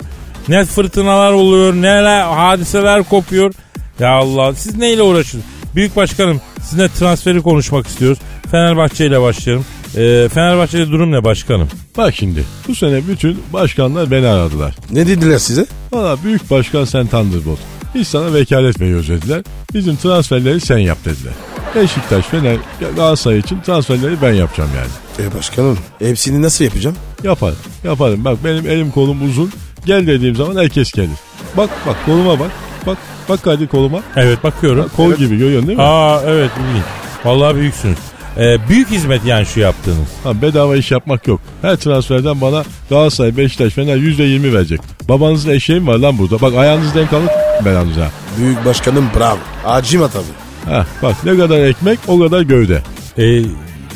Ne 0.49 0.65
fırtınalar 0.65 1.33
oluyor 1.33 1.75
ne 1.75 1.89
hadiseler 2.23 3.03
kopuyor. 3.03 3.53
Ya 4.01 4.11
Allah 4.11 4.55
siz 4.55 4.77
neyle 4.77 5.03
uğraşıyorsunuz? 5.03 5.45
Büyük 5.75 5.97
başkanım 5.97 6.41
sizinle 6.61 6.89
transferi 6.89 7.43
konuşmak 7.43 7.87
istiyoruz. 7.87 8.19
Fenerbahçe 8.51 9.07
ile 9.07 9.21
başlayalım. 9.21 9.65
Ee, 9.97 10.29
Fenerbahçe'de 10.35 10.89
durum 10.91 11.13
ne 11.13 11.25
başkanım? 11.25 11.69
Bak 11.97 12.15
şimdi 12.15 12.45
bu 12.69 12.75
sene 12.75 13.09
bütün 13.09 13.43
başkanlar 13.53 14.11
beni 14.11 14.27
aradılar. 14.27 14.75
Ne 14.91 15.07
dediler 15.07 15.39
size? 15.39 15.67
Valla 15.93 16.17
büyük 16.25 16.51
başkan 16.51 16.85
sen 16.85 17.07
Thunderbolt. 17.07 17.59
Biz 17.95 18.09
sana 18.09 18.35
vekalet 18.35 18.81
veriyoruz 18.81 19.09
dediler. 19.09 19.43
Bizim 19.75 19.97
transferleri 19.97 20.61
sen 20.61 20.79
yap 20.79 20.99
dediler. 21.05 21.33
Beşiktaş, 21.75 22.25
Fener, 22.25 22.57
Galatasaray 22.97 23.39
için 23.39 23.61
transferleri 23.61 24.23
ben 24.23 24.33
yapacağım 24.33 24.71
yani. 24.77 25.29
E 25.29 25.35
başkanım 25.39 25.79
hepsini 25.99 26.43
nasıl 26.43 26.65
yapacağım? 26.65 26.97
Yaparım, 27.25 27.57
yaparım. 27.85 28.25
Bak 28.25 28.39
benim 28.45 28.67
elim 28.71 28.91
kolum 28.91 29.29
uzun. 29.29 29.53
Gel 29.87 30.07
dediğim 30.07 30.37
zaman 30.37 30.57
herkes 30.63 30.93
gelir. 30.93 31.11
Bak 31.57 31.71
bak 31.87 31.97
koluma 32.07 32.41
bak. 32.41 32.51
Bak 32.87 32.99
bak 33.29 33.41
hadi 33.45 33.67
koluma. 33.67 34.01
Evet 34.17 34.45
bakıyorum. 34.45 34.91
Kol 34.97 35.15
gibi 35.15 35.39
görüyorsun 35.39 35.69
değil 35.69 35.79
mi? 35.79 35.85
Aa 35.85 36.21
evet 36.27 36.51
bileyim. 36.59 36.85
Vallahi 37.25 37.57
büyüksünüz. 37.57 37.99
Ee, 38.39 38.69
büyük 38.69 38.91
hizmet 38.91 39.25
yani 39.25 39.47
şu 39.47 39.61
yaptığınız. 39.61 40.09
Ha, 40.25 40.43
bedava 40.43 40.77
iş 40.77 40.91
yapmak 40.91 41.27
yok. 41.27 41.41
Her 41.63 41.77
transferden 41.77 42.41
bana 42.41 42.65
Galatasaray, 42.91 43.37
Beşiktaş, 43.37 43.73
Fener 43.73 43.97
%20 43.97 44.53
verecek. 44.53 44.81
Babanızın 45.09 45.51
eşeği 45.51 45.81
mi 45.81 45.87
var 45.87 45.99
lan 45.99 46.19
burada? 46.19 46.41
Bak 46.41 46.55
ayağınız 46.55 46.95
denk 46.95 47.13
alır 47.13 47.29
belanıza. 47.65 48.11
Büyük 48.39 48.65
başkanım 48.65 49.05
bravo. 49.19 49.39
Acıma 49.67 50.09
tabii. 50.09 50.75
Ha, 50.75 50.87
bak 51.03 51.25
ne 51.25 51.37
kadar 51.37 51.59
ekmek 51.59 51.99
o 52.09 52.19
kadar 52.21 52.41
gövde. 52.41 52.83
Ee, 53.19 53.43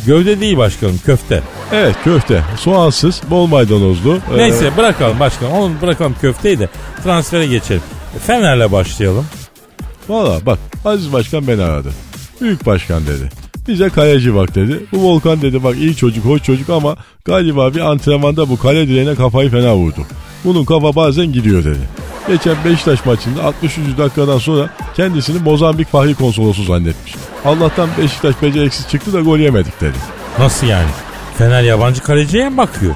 gövde 0.06 0.40
değil 0.40 0.56
başkanım 0.56 1.00
köfte. 1.06 1.42
Evet 1.72 1.96
köfte. 2.04 2.42
Soğansız, 2.58 3.22
bol 3.30 3.46
maydanozlu. 3.46 4.18
Ee, 4.34 4.38
Neyse 4.38 4.76
bırakalım 4.76 5.20
başkanım. 5.20 5.52
Onu 5.52 5.72
bırakalım 5.82 6.14
köfteyi 6.20 6.58
de 6.58 6.68
transfere 7.04 7.46
geçelim. 7.46 7.82
Fener'le 8.26 8.72
başlayalım. 8.72 9.26
Valla 10.08 10.46
bak 10.46 10.58
Aziz 10.84 11.12
Başkan 11.12 11.46
beni 11.48 11.62
aradı. 11.62 11.88
Büyük 12.40 12.66
başkan 12.66 13.06
dedi. 13.06 13.30
Bize 13.68 13.88
kaleci 13.88 14.34
bak 14.34 14.54
dedi. 14.54 14.80
Bu 14.92 15.02
Volkan 15.02 15.42
dedi 15.42 15.64
bak 15.64 15.76
iyi 15.76 15.96
çocuk 15.96 16.24
hoş 16.24 16.42
çocuk 16.42 16.70
ama 16.70 16.96
galiba 17.24 17.74
bir 17.74 17.80
antrenmanda 17.80 18.48
bu 18.48 18.58
kale 18.58 18.88
direğine 18.88 19.14
kafayı 19.14 19.50
fena 19.50 19.76
vurdu. 19.76 20.00
Bunun 20.44 20.64
kafa 20.64 20.96
bazen 20.96 21.32
gidiyor 21.32 21.64
dedi. 21.64 21.88
Geçen 22.28 22.56
Beşiktaş 22.64 23.06
maçında 23.06 23.44
63. 23.44 23.78
dakikadan 23.98 24.38
sonra 24.38 24.70
kendisini 24.96 25.38
Mozambik 25.38 25.88
Fahri 25.88 26.14
Konsolosu 26.14 26.64
zannetmiş. 26.64 27.14
Allah'tan 27.44 27.88
Beşiktaş 27.98 28.42
beceriksiz 28.42 28.88
çıktı 28.88 29.12
da 29.12 29.20
gol 29.20 29.38
yemedik 29.38 29.80
dedi. 29.80 29.96
Nasıl 30.38 30.66
yani? 30.66 30.88
Fener 31.38 31.62
yabancı 31.62 32.02
kaleciye 32.02 32.48
mi 32.48 32.56
bakıyor? 32.56 32.94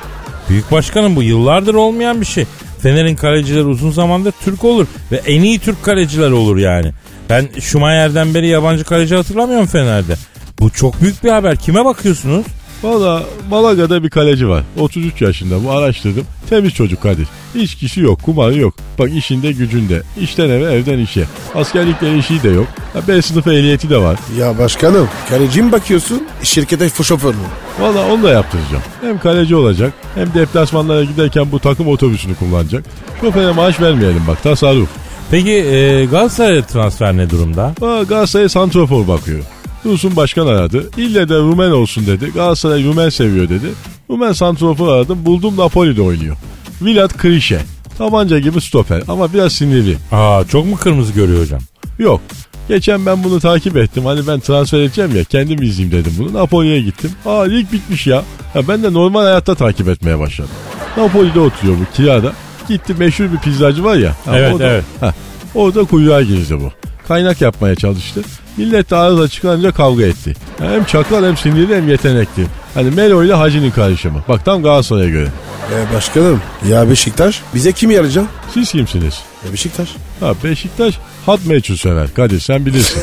Büyük 0.49 0.73
başkanım 0.73 1.17
bu 1.17 1.23
yıllardır 1.23 1.75
olmayan 1.75 2.21
bir 2.21 2.27
şey. 2.27 2.45
Fener'in 2.83 3.17
kalecileri 3.17 3.65
uzun 3.65 3.91
zamandır 3.91 4.33
Türk 4.45 4.65
olur 4.65 4.87
ve 5.13 5.17
en 5.17 5.43
iyi 5.43 5.59
Türk 5.59 5.83
kaleciler 5.83 6.31
olur 6.31 6.57
yani. 6.57 6.93
Ben 7.31 7.49
Schumacher'den 7.61 8.35
beri 8.35 8.49
yabancı 8.49 8.85
kaleci 8.85 9.15
hatırlamıyorum 9.15 9.67
Fener'de. 9.67 10.17
Bu 10.61 10.71
çok 10.71 11.03
büyük 11.03 11.25
bir 11.25 11.31
haber. 11.31 11.57
Kime 11.57 11.85
bakıyorsunuz? 11.85 12.47
Valla 12.83 13.23
Malaga'da 13.51 14.03
bir 14.03 14.11
kaleci 14.11 14.49
var. 14.49 14.65
33 14.79 15.21
yaşında 15.23 15.65
bu 15.65 15.71
araştırdım. 15.71 16.25
Temiz 16.51 16.75
çocuk 16.75 17.03
Kadir. 17.03 17.29
Hiç 17.55 17.75
kişi 17.75 18.01
yok, 18.01 18.23
kumarı 18.23 18.59
yok. 18.59 18.75
Bak 18.99 19.11
işinde 19.13 19.53
gücünde. 19.53 20.03
İşten 20.21 20.49
eve 20.51 20.73
evden 20.73 20.99
işe. 20.99 21.25
Askerlikte 21.55 22.19
işi 22.19 22.43
de 22.43 22.49
yok. 22.49 22.67
Ha, 22.93 23.01
B 23.09 23.23
sınıf 23.23 23.47
ehliyeti 23.47 23.91
de 23.91 23.99
var. 23.99 24.19
Ya 24.39 24.59
başkanım 24.59 25.09
kaleci 25.29 25.63
mi 25.63 25.73
bakıyorsun? 25.73 26.23
Şirkete 26.43 26.89
şoför 27.03 27.35
mü? 27.35 27.41
Valla 27.81 28.13
onu 28.13 28.23
da 28.23 28.31
yaptıracağım. 28.31 28.83
Hem 29.01 29.19
kaleci 29.19 29.57
olacak 29.57 29.93
hem 30.15 30.35
deplasmanlara 30.35 31.05
giderken 31.05 31.53
bu 31.53 31.59
takım 31.59 31.89
otobüsünü 31.89 32.35
kullanacak. 32.35 32.85
Şoföre 33.21 33.53
maaş 33.53 33.81
vermeyelim 33.81 34.23
bak 34.29 34.43
tasarruf. 34.43 34.89
Peki 35.31 35.51
e, 35.53 36.05
Galatasaray 36.05 36.63
transfer 36.63 37.17
ne 37.17 37.31
durumda? 37.31 37.75
Ha, 37.81 38.03
Galatasaray'a 38.03 38.49
santrofor 38.49 39.09
bakıyor. 39.09 39.41
Dursun 39.85 40.17
Başkan 40.17 40.47
aradı. 40.47 40.91
İlle 40.97 41.29
de 41.29 41.35
Rumen 41.39 41.71
olsun 41.71 42.07
dedi. 42.07 42.31
Galatasaray 42.35 42.85
Rumen 42.85 43.09
seviyor 43.09 43.49
dedi. 43.49 43.67
Rumen 44.11 44.33
santrofor 44.33 44.89
aradım. 44.93 45.25
Buldum 45.25 45.57
Napoli'de 45.57 46.03
oynuyor. 46.03 46.37
Vilat 46.83 47.17
Krişe. 47.17 47.61
Tabanca 47.99 48.39
gibi 48.39 48.61
stoper 48.61 49.03
ama 49.09 49.33
biraz 49.33 49.53
sinirli. 49.53 49.97
Aa 50.13 50.45
çok 50.49 50.67
mu 50.67 50.77
kırmızı 50.77 51.13
görüyor 51.13 51.41
hocam? 51.43 51.61
Yok. 51.99 52.21
Geçen 52.69 53.07
ben 53.07 53.25
bunu 53.25 53.41
takip 53.41 53.77
ettim. 53.77 54.05
Hani 54.07 54.27
ben 54.27 54.41
transfer 54.41 54.79
edeceğim 54.81 55.17
ya 55.17 55.25
kendim 55.25 55.63
izleyeyim 55.63 55.99
dedim 55.99 56.13
bunu. 56.19 56.33
Napoli'ye 56.33 56.81
gittim. 56.81 57.11
Aa 57.27 57.43
lig 57.43 57.73
bitmiş 57.73 58.07
ya. 58.07 58.23
ya 58.55 58.69
ben 58.69 58.83
de 58.83 58.93
normal 58.93 59.23
hayatta 59.23 59.55
takip 59.55 59.89
etmeye 59.89 60.19
başladım. 60.19 60.51
Napoli'de 60.97 61.41
oturuyor 61.41 61.77
bu 61.81 61.97
kirada. 61.97 62.33
Gitti 62.69 62.95
meşhur 62.99 63.25
bir 63.33 63.39
pizzacı 63.39 63.85
var 63.85 63.97
ya. 63.97 64.11
Ha, 64.25 64.39
Evet, 64.39 64.53
orada, 64.53 64.67
evet. 64.71 64.85
Ha, 65.01 65.15
orada 65.55 65.85
kuyruğa 65.85 66.23
girdi 66.23 66.61
bu. 66.61 66.73
Kaynak 67.11 67.41
yapmaya 67.41 67.75
çalıştı. 67.75 68.23
Millet 68.57 68.91
de 68.91 68.97
ağız 68.97 69.21
açıklanınca 69.21 69.73
kavga 69.73 70.05
etti. 70.05 70.35
Hem 70.59 70.85
çakal 70.85 71.25
hem 71.25 71.37
sinirli 71.37 71.77
hem 71.77 71.89
yetenekli. 71.89 72.47
Hani 72.75 72.91
Melo 72.91 73.25
ile 73.25 73.35
Hacı'nın 73.35 73.71
karışımı. 73.71 74.25
Bak 74.29 74.45
tam 74.45 74.63
Galatasaray'a 74.63 75.09
göre. 75.09 75.29
E 75.75 75.95
başkanım 75.95 76.41
ya 76.69 76.91
Beşiktaş 76.91 77.41
bize 77.55 77.73
kim 77.73 77.91
yarayacak? 77.91 78.25
Siz 78.55 78.73
kimsiniz? 78.73 79.23
E 79.49 79.53
Beşiktaş. 79.53 79.89
Ha 80.21 80.35
Beşiktaş 80.45 80.99
hat 81.27 81.47
meçhul 81.47 81.77
sever. 81.77 82.15
Kadir 82.15 82.41
sen 82.41 82.67
bilirsin. 82.67 83.03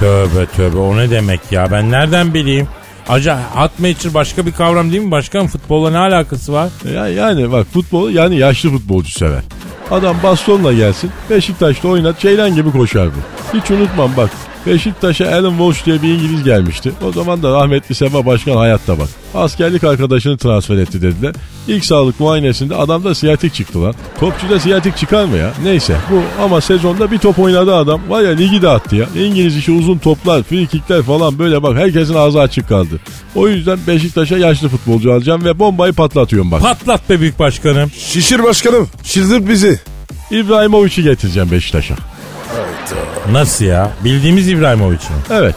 Tövbe 0.00 0.46
tövbe 0.56 0.78
o 0.78 0.96
ne 0.96 1.10
demek 1.10 1.40
ya 1.50 1.70
ben 1.70 1.90
nereden 1.90 2.34
bileyim? 2.34 2.68
Aca 3.08 3.40
hot 3.54 3.78
matcher 3.78 4.14
başka 4.14 4.46
bir 4.46 4.52
kavram 4.52 4.92
değil 4.92 5.02
mi 5.02 5.10
başkanım? 5.10 5.46
Futbolla 5.46 5.90
ne 5.90 5.98
alakası 5.98 6.52
var? 6.52 6.68
Ya, 6.94 7.08
yani 7.08 7.52
bak 7.52 7.66
futbol 7.72 8.10
yani 8.10 8.38
yaşlı 8.38 8.70
futbolcu 8.70 9.10
sever. 9.10 9.42
Adam 9.90 10.16
bastonla 10.22 10.72
gelsin 10.72 11.10
Beşiktaş'ta 11.30 11.88
oynat 11.88 12.18
Ceylan 12.18 12.54
gibi 12.54 12.72
koşar 12.72 13.08
bu. 13.08 13.58
Hiç 13.58 13.70
unutmam 13.70 14.10
bak 14.16 14.30
Beşiktaş'a 14.66 15.28
Alan 15.28 15.50
Walsh 15.50 15.86
diye 15.86 16.02
bir 16.02 16.08
İngiliz 16.08 16.44
gelmişti. 16.44 16.92
O 17.08 17.12
zaman 17.12 17.42
da 17.42 17.52
rahmetli 17.52 17.94
Sema 17.94 18.26
Başkan 18.26 18.56
hayatta 18.56 18.98
bak. 18.98 19.08
Askerlik 19.34 19.84
arkadaşını 19.84 20.38
transfer 20.38 20.76
etti 20.76 21.02
dediler. 21.02 21.34
İlk 21.68 21.84
sağlık 21.84 22.20
muayenesinde 22.20 22.74
adamda 22.74 23.14
siyatik 23.14 23.54
çıktı 23.54 23.82
lan. 23.82 23.94
Topçuda 24.20 24.60
siyatik 24.60 24.96
çıkar 24.96 25.24
mı 25.24 25.36
ya? 25.36 25.52
Neyse 25.64 25.96
bu 26.10 26.42
ama 26.44 26.60
sezonda 26.60 27.10
bir 27.10 27.18
top 27.18 27.38
oynadı 27.38 27.74
adam. 27.74 28.00
Var 28.08 28.22
ya 28.22 28.30
ligi 28.30 28.62
dağıttı 28.62 28.96
ya. 28.96 29.06
İngiliz 29.16 29.56
işi 29.56 29.72
uzun 29.72 29.98
toplar, 29.98 30.42
free 30.42 30.66
kickler 30.66 31.02
falan 31.02 31.38
böyle 31.38 31.62
bak 31.62 31.76
herkesin 31.76 32.14
ağzı 32.14 32.40
açık 32.40 32.68
kaldı. 32.68 33.00
O 33.34 33.48
yüzden 33.48 33.78
Beşiktaş'a 33.86 34.38
yaşlı 34.38 34.68
futbolcu 34.68 35.12
alacağım 35.12 35.44
ve 35.44 35.58
bombayı 35.58 35.92
patlatıyorum 35.92 36.50
bak. 36.50 36.62
Patlat 36.62 37.10
be 37.10 37.20
büyük 37.20 37.38
başkanım. 37.38 37.90
Şişir 37.90 38.42
başkanım. 38.42 38.88
Şişirt 39.02 39.48
bizi. 39.48 39.80
İbrahimovic'i 40.30 41.02
getireceğim 41.02 41.50
Beşiktaş'a. 41.50 41.94
Nasıl 43.32 43.64
ya? 43.64 43.90
Bildiğimiz 44.04 44.48
İbrahimovic 44.48 44.96
mi? 44.96 45.16
Evet. 45.30 45.54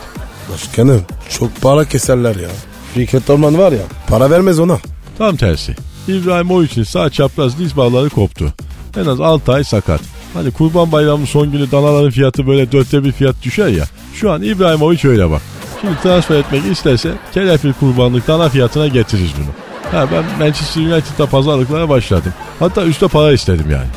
Başkanım 0.54 1.01
çok 1.30 1.62
para 1.62 1.86
keserler 1.86 2.36
ya. 2.36 2.49
Fikret 2.93 3.30
Orman 3.30 3.58
var 3.58 3.71
ya 3.71 3.82
para 4.08 4.32
vermez 4.32 4.60
ona. 4.60 4.77
Tam 5.17 5.36
tersi. 5.36 5.75
İbrahimovic'in 6.08 6.84
sağ 6.84 7.10
çapraz 7.10 7.60
diz 7.60 7.77
bağları 7.77 8.10
koptu. 8.10 8.54
En 8.97 9.06
az 9.06 9.21
6 9.21 9.54
ay 9.54 9.63
sakat. 9.63 10.01
Hani 10.34 10.51
kurban 10.51 10.91
bayramının 10.91 11.25
son 11.25 11.51
günü 11.51 11.71
danaların 11.71 12.10
fiyatı 12.10 12.47
böyle 12.47 12.71
dörtte 12.71 13.04
bir 13.04 13.12
fiyat 13.12 13.36
düşer 13.43 13.67
ya. 13.67 13.86
Şu 14.13 14.32
an 14.32 14.41
İbrahimovic 14.41 15.10
öyle 15.10 15.30
bak. 15.30 15.41
Şimdi 15.82 15.93
transfer 16.04 16.36
etmek 16.36 16.65
isterse 16.71 17.12
kelepir 17.34 17.73
kurbanlık 17.73 18.27
dana 18.27 18.49
fiyatına 18.49 18.88
getiririz 18.88 19.32
bunu. 19.38 19.51
Ha 19.91 20.08
ben 20.12 20.23
Manchester 20.39 20.82
United'da 20.82 21.25
pazarlıklara 21.25 21.89
başladım. 21.89 22.34
Hatta 22.60 22.84
üstte 22.84 23.08
para 23.08 23.32
istedim 23.32 23.65
yani. 23.71 23.88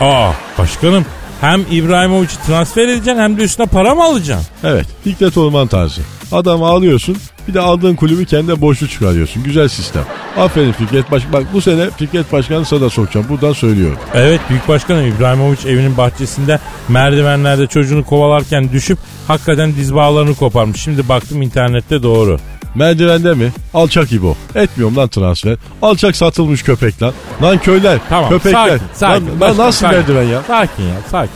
Aa 0.00 0.32
başkanım 0.58 1.04
hem 1.40 1.60
İbrahimovic'i 1.70 2.46
transfer 2.46 2.88
edeceksin 2.88 3.20
hem 3.20 3.38
de 3.38 3.42
üstüne 3.42 3.66
para 3.66 3.94
mı 3.94 4.04
alacaksın? 4.04 4.46
Evet 4.64 4.86
Fikret 5.04 5.38
Orman 5.38 5.66
tarzı. 5.66 6.00
Adamı 6.32 6.66
alıyorsun 6.66 7.16
bir 7.48 7.54
de 7.54 7.60
aldığın 7.60 7.94
kulübü 7.94 8.26
kendine 8.26 8.60
borçlu 8.60 8.88
çıkarıyorsun. 8.88 9.42
Güzel 9.42 9.68
sistem. 9.68 10.02
Aferin 10.38 10.72
Fikret 10.72 11.10
Baş 11.10 11.22
Bak 11.32 11.44
bu 11.52 11.60
sene 11.60 11.90
Fikret 11.90 12.32
Başkan'ı 12.32 12.64
sada 12.64 12.90
sokacağım. 12.90 13.26
Buradan 13.28 13.52
söylüyorum. 13.52 13.98
Evet 14.14 14.40
büyük 14.48 14.68
başkanım 14.68 15.06
İbrahimovic 15.06 15.70
evinin 15.70 15.96
bahçesinde 15.96 16.58
merdivenlerde 16.88 17.66
çocuğunu 17.66 18.04
kovalarken 18.04 18.72
düşüp 18.72 18.98
hakikaten 19.28 19.74
diz 19.76 19.94
bağlarını 19.94 20.34
koparmış. 20.34 20.80
Şimdi 20.80 21.08
baktım 21.08 21.42
internette 21.42 22.02
doğru. 22.02 22.38
Merdivende 22.74 23.34
mi? 23.34 23.52
Alçak 23.74 24.12
İbo. 24.12 24.36
Etmiyorum 24.54 24.96
lan 24.96 25.08
transfer. 25.08 25.56
Alçak 25.82 26.16
satılmış 26.16 26.62
köpek 26.62 27.02
lan. 27.02 27.12
Lan 27.42 27.58
köyler, 27.58 27.98
Tamam 28.08 28.30
köpekler. 28.30 28.68
sakin 28.68 28.84
sakin. 28.94 29.26
Lan, 29.26 29.40
lan 29.40 29.66
nasıl 29.66 29.78
sakin. 29.80 29.98
merdiven 29.98 30.22
ya? 30.24 30.42
Sakin 30.46 30.82
ya 30.84 30.94
sakin. 31.10 31.32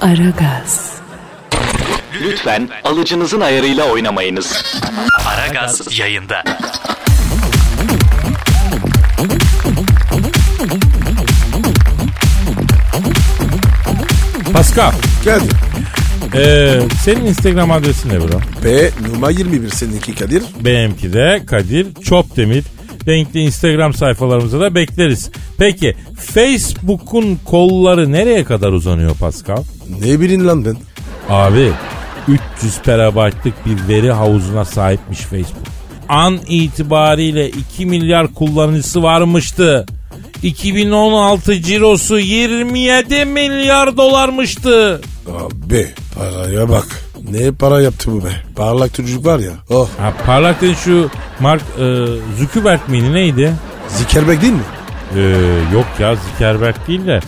Aragaz, 0.00 0.92
Lütfen 2.22 2.68
alıcınızın 2.84 3.40
ayarıyla 3.40 3.84
oynamayınız. 3.84 4.64
Aragaz 5.26 5.98
yayında. 5.98 6.42
Pascal 14.52 14.92
Geldi. 15.24 15.48
Ee, 16.34 16.80
senin 17.04 17.26
Instagram 17.26 17.70
adresin 17.70 18.08
ne 18.08 18.20
bro? 18.20 18.40
B 18.64 18.90
numara 19.12 19.30
21 19.30 19.68
seninki 19.68 20.14
Kadir. 20.14 20.42
Benimki 20.64 21.12
de 21.12 21.42
Kadir 21.46 21.86
Çopdemir. 22.02 22.64
Renkli 23.06 23.40
Instagram 23.40 23.94
sayfalarımıza 23.94 24.60
da 24.60 24.74
bekleriz. 24.74 25.30
Peki 25.58 25.96
Facebook'un 26.16 27.38
kolları 27.44 28.12
nereye 28.12 28.44
kadar 28.44 28.72
uzanıyor 28.72 29.14
Pascal? 29.14 29.62
Ne 30.00 30.20
bileyim 30.20 30.46
lan 30.46 30.64
ben. 30.64 30.76
Abi 31.28 31.72
300 32.58 32.82
terabaytlık 32.82 33.54
bir 33.66 33.88
veri 33.94 34.12
havuzuna 34.12 34.64
sahipmiş 34.64 35.18
Facebook. 35.18 35.66
An 36.08 36.38
itibariyle 36.48 37.48
2 37.48 37.86
milyar 37.86 38.34
kullanıcısı 38.34 39.02
varmıştı. 39.02 39.86
2016 40.42 41.62
cirosu 41.62 42.18
27 42.18 43.24
milyar 43.24 43.96
dolarmıştı. 43.96 45.00
Abi 45.38 45.88
paraya 46.14 46.68
bak. 46.68 46.86
Ne 47.30 47.52
para 47.52 47.80
yaptı 47.80 48.12
bu 48.12 48.24
be. 48.24 48.30
Parlak 48.56 48.94
çocuk 48.94 49.26
var 49.26 49.38
ya. 49.38 49.52
Oh. 49.70 49.88
Ha, 49.98 50.14
parlak 50.26 50.60
dedi 50.60 50.74
şu 50.84 51.10
Mark 51.40 51.62
e, 51.62 51.84
Zuckerberg 52.38 52.80
miydi 52.88 53.12
neydi? 53.12 53.52
Zikerberg 53.88 54.42
değil 54.42 54.52
mi? 54.52 54.62
Ee, 55.16 55.20
yok 55.72 55.86
ya 55.98 56.16
Zuckerberg 56.16 56.74
değil 56.88 57.06
de. 57.06 57.20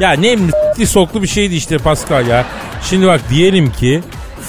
Ya 0.00 0.12
ne 0.12 0.36
m**li 0.36 0.86
soklu 0.86 1.22
bir 1.22 1.26
şeydi 1.28 1.54
işte 1.54 1.78
Pascal 1.78 2.26
ya. 2.26 2.46
Şimdi 2.90 3.06
bak 3.06 3.20
diyelim 3.30 3.72
ki 3.72 4.00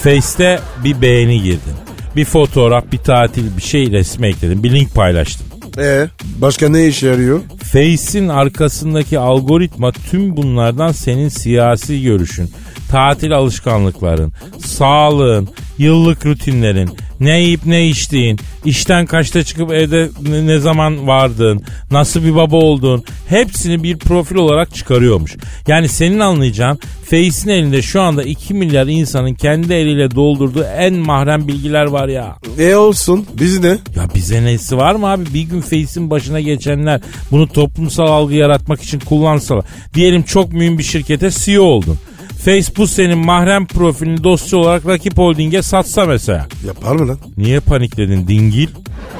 Face'te 0.03 0.59
bir 0.83 1.01
beğeni 1.01 1.43
girdin. 1.43 1.73
Bir 2.15 2.25
fotoğraf, 2.25 2.83
bir 2.91 2.97
tatil, 2.97 3.57
bir 3.57 3.61
şey 3.61 3.91
resmi 3.91 4.27
ekledin. 4.27 4.63
Bir 4.63 4.71
link 4.71 4.95
paylaştın. 4.95 5.45
E 5.77 6.07
başka 6.37 6.69
ne 6.69 6.87
işe 6.87 7.07
yarıyor? 7.07 7.39
Face'in 7.71 8.27
arkasındaki 8.27 9.19
algoritma 9.19 9.91
tüm 9.91 10.37
bunlardan 10.37 10.91
senin 10.91 11.29
siyasi 11.29 12.01
görüşün, 12.01 12.49
tatil 12.89 13.31
alışkanlıkların, 13.31 14.33
sağlığın, 14.65 15.49
yıllık 15.77 16.25
rutinlerin, 16.25 16.89
ne 17.19 17.41
yiyip 17.41 17.65
ne 17.65 17.87
içtiğin, 17.87 18.39
işten 18.65 19.05
kaçta 19.05 19.43
çıkıp 19.43 19.71
evde 19.71 20.09
ne- 20.29 20.59
zaman 20.59 21.07
vardığın, 21.07 21.61
nasıl 21.91 22.23
bir 22.23 22.35
baba 22.35 22.55
olduğun 22.55 23.03
hepsini 23.29 23.83
bir 23.83 23.97
profil 23.97 24.35
olarak 24.35 24.75
çıkarıyormuş. 24.75 25.35
Yani 25.67 25.87
senin 25.87 26.19
anlayacağın 26.19 26.79
Face'in 27.03 27.49
elinde 27.49 27.81
şu 27.81 28.01
anda 28.01 28.23
2 28.23 28.53
milyar 28.53 28.87
insanın 28.87 29.33
kendi 29.33 29.73
eliyle 29.73 30.11
doldurduğu 30.11 30.63
en 30.63 30.93
mahrem 30.93 31.47
bilgiler 31.47 31.85
var 31.85 32.07
ya. 32.07 32.37
E 32.59 32.75
olsun. 32.75 33.25
Biz 33.39 33.59
ne? 33.59 33.67
Ya 33.67 34.07
bize 34.15 34.43
nesi 34.43 34.77
var 34.77 34.95
mı 34.95 35.07
abi? 35.07 35.33
Bir 35.33 35.41
gün 35.41 35.61
Face'in 35.61 36.09
başına 36.09 36.39
geçenler 36.39 37.01
bunu 37.31 37.47
toplumsal 37.61 38.07
algı 38.07 38.33
yaratmak 38.33 38.81
için 38.81 38.99
kullansalar. 38.99 39.65
Diyelim 39.93 40.23
çok 40.23 40.53
mühim 40.53 40.77
bir 40.77 40.83
şirkete 40.83 41.29
CEO 41.31 41.63
oldun. 41.63 41.97
Facebook 42.45 42.89
senin 42.89 43.17
mahrem 43.17 43.65
profilini 43.65 44.23
dosya 44.23 44.59
olarak 44.59 44.87
rakip 44.87 45.17
holdinge 45.17 45.61
satsa 45.61 46.05
mesela. 46.05 46.47
Yapar 46.67 46.95
mı 46.95 47.07
lan? 47.07 47.17
Niye 47.37 47.59
panikledin 47.59 48.27
dingil? 48.27 48.67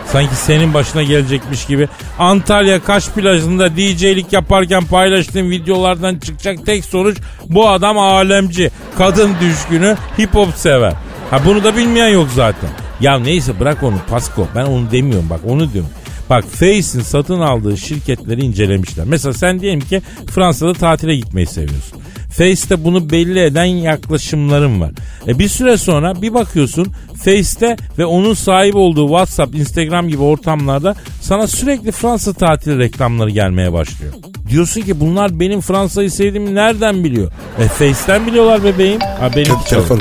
Sanki 0.06 0.36
senin 0.36 0.74
başına 0.74 1.04
gelecekmiş 1.04 1.66
gibi. 1.66 1.88
Antalya 2.20 2.84
Kaş 2.84 3.08
plajında 3.08 3.78
DJ'lik 3.78 4.34
yaparken 4.34 4.86
paylaştığın 4.86 5.50
videolardan 5.50 6.20
çıkacak 6.20 6.66
tek 6.66 6.86
sonuç 6.86 7.18
bu 7.50 7.70
adam 7.70 7.98
alemci. 7.98 8.72
Kadın 8.98 9.32
düşkünü 9.42 9.96
hip 10.20 10.34
hop 10.34 10.54
sever. 10.56 10.94
Ha 11.30 11.42
bunu 11.46 11.64
da 11.64 11.78
bilmeyen 11.78 12.10
yok 12.10 12.28
zaten. 12.36 12.70
Ya 13.02 13.20
neyse 13.20 13.60
bırak 13.60 13.84
onu 13.84 13.96
Pasko 14.10 14.48
ben 14.56 14.66
onu 14.66 14.92
demiyorum 14.92 15.30
bak 15.30 15.40
onu 15.48 15.74
diyorum. 15.74 15.90
Bak 16.32 16.44
Face'in 16.44 17.04
satın 17.04 17.40
aldığı 17.40 17.78
şirketleri 17.78 18.42
incelemişler. 18.42 19.06
Mesela 19.08 19.34
sen 19.34 19.60
diyelim 19.60 19.80
ki 19.80 20.02
Fransa'da 20.28 20.74
tatile 20.74 21.16
gitmeyi 21.16 21.48
seviyorsun. 21.48 22.00
Face'te 22.30 22.84
bunu 22.84 23.10
belli 23.10 23.40
eden 23.40 23.66
yaklaşımların 23.66 24.82
var. 24.82 24.92
E 25.28 25.40
bir 25.40 25.48
süre 25.48 25.78
sonra 25.78 26.22
bir 26.22 26.34
bakıyorsun 26.34 26.88
Face'te 27.24 27.78
ve 27.98 28.06
onun 28.06 28.34
sahip 28.34 28.76
olduğu 28.76 29.08
WhatsApp, 29.08 29.56
Instagram 29.56 30.08
gibi 30.08 30.22
ortamlarda 30.22 30.96
sana 31.22 31.48
sürekli 31.48 31.92
Fransa 31.92 32.34
tatili 32.34 32.80
reklamları 32.80 33.30
gelmeye 33.30 33.74
başlıyor. 33.74 34.14
Diyorsun 34.50 34.82
ki 34.82 35.00
bunlar 35.00 35.40
benim 35.40 35.62
Fransa'yı 35.62 36.12
sevdiğimi 36.12 36.56
nereden 36.56 37.04
biliyor? 37.04 37.32
E 37.60 37.68
Face'ten 37.68 38.28
biliyorlar 38.28 38.64
bebeğim. 38.64 39.00
Ha 39.00 39.30
benim 39.36 39.56
telefon, 39.70 40.00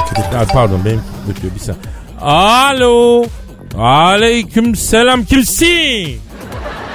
pardon 0.52 0.80
benim 0.84 1.00
ötüyor 1.30 1.54
bir 1.54 1.60
saniye. 1.60 1.82
Alo. 2.20 3.24
Aleyküm 3.78 4.76
selam 4.76 5.24
kimsin? 5.24 6.18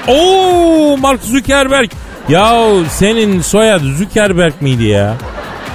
Oo 0.08 0.98
Mark 0.98 1.24
Zuckerberg. 1.24 1.90
Yahu 2.30 2.84
senin 2.90 3.42
soyad 3.42 3.82
Zuckerberg 3.82 4.54
miydi 4.62 4.84
ya? 4.84 5.16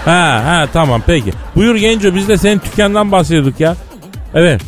Ha 0.04 0.42
ha 0.44 0.66
tamam 0.72 1.02
peki. 1.06 1.32
Buyur 1.56 1.76
Genco 1.76 2.14
biz 2.14 2.28
de 2.28 2.36
senin 2.38 2.60
dükkandan 2.60 3.12
bahsediyorduk 3.12 3.60
ya. 3.60 3.76
Evet. 4.34 4.60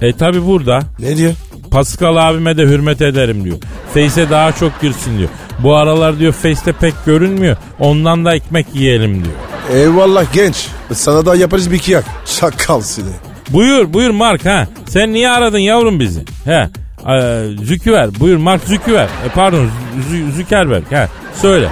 E 0.00 0.12
tabi 0.12 0.46
burada. 0.46 0.80
Ne 0.98 1.16
diyor? 1.16 1.32
Pascal 1.70 2.16
abime 2.16 2.56
de 2.56 2.62
hürmet 2.62 3.02
ederim 3.02 3.44
diyor. 3.44 3.56
Face'e 3.94 4.30
daha 4.30 4.52
çok 4.52 4.80
girsin 4.80 5.18
diyor. 5.18 5.28
Bu 5.58 5.76
aralar 5.76 6.18
diyor 6.18 6.32
Face'te 6.32 6.72
pek 6.72 6.94
görünmüyor. 7.06 7.56
Ondan 7.78 8.24
da 8.24 8.34
ekmek 8.34 8.66
yiyelim 8.74 9.24
diyor. 9.24 9.34
Eyvallah 9.72 10.24
genç. 10.32 10.66
Sana 10.92 11.26
da 11.26 11.34
yaparız 11.36 11.70
bir 11.72 11.78
kiyak. 11.78 12.04
Şakal 12.26 12.80
seni. 12.80 13.29
Buyur 13.50 13.92
buyur 13.92 14.10
Mark 14.10 14.46
ha. 14.46 14.66
Sen 14.88 15.12
niye 15.12 15.30
aradın 15.30 15.58
yavrum 15.58 16.00
bizi? 16.00 16.20
He. 16.44 16.68
Ee, 17.10 17.42
Züküver. 17.64 18.08
Buyur 18.20 18.36
Mark 18.36 18.62
Züküver. 18.64 19.04
E, 19.04 19.28
pardon 19.34 19.68
Zü- 20.10 20.30
Zükerberg. 20.32 20.84
He. 20.90 21.08
Söyle. 21.34 21.68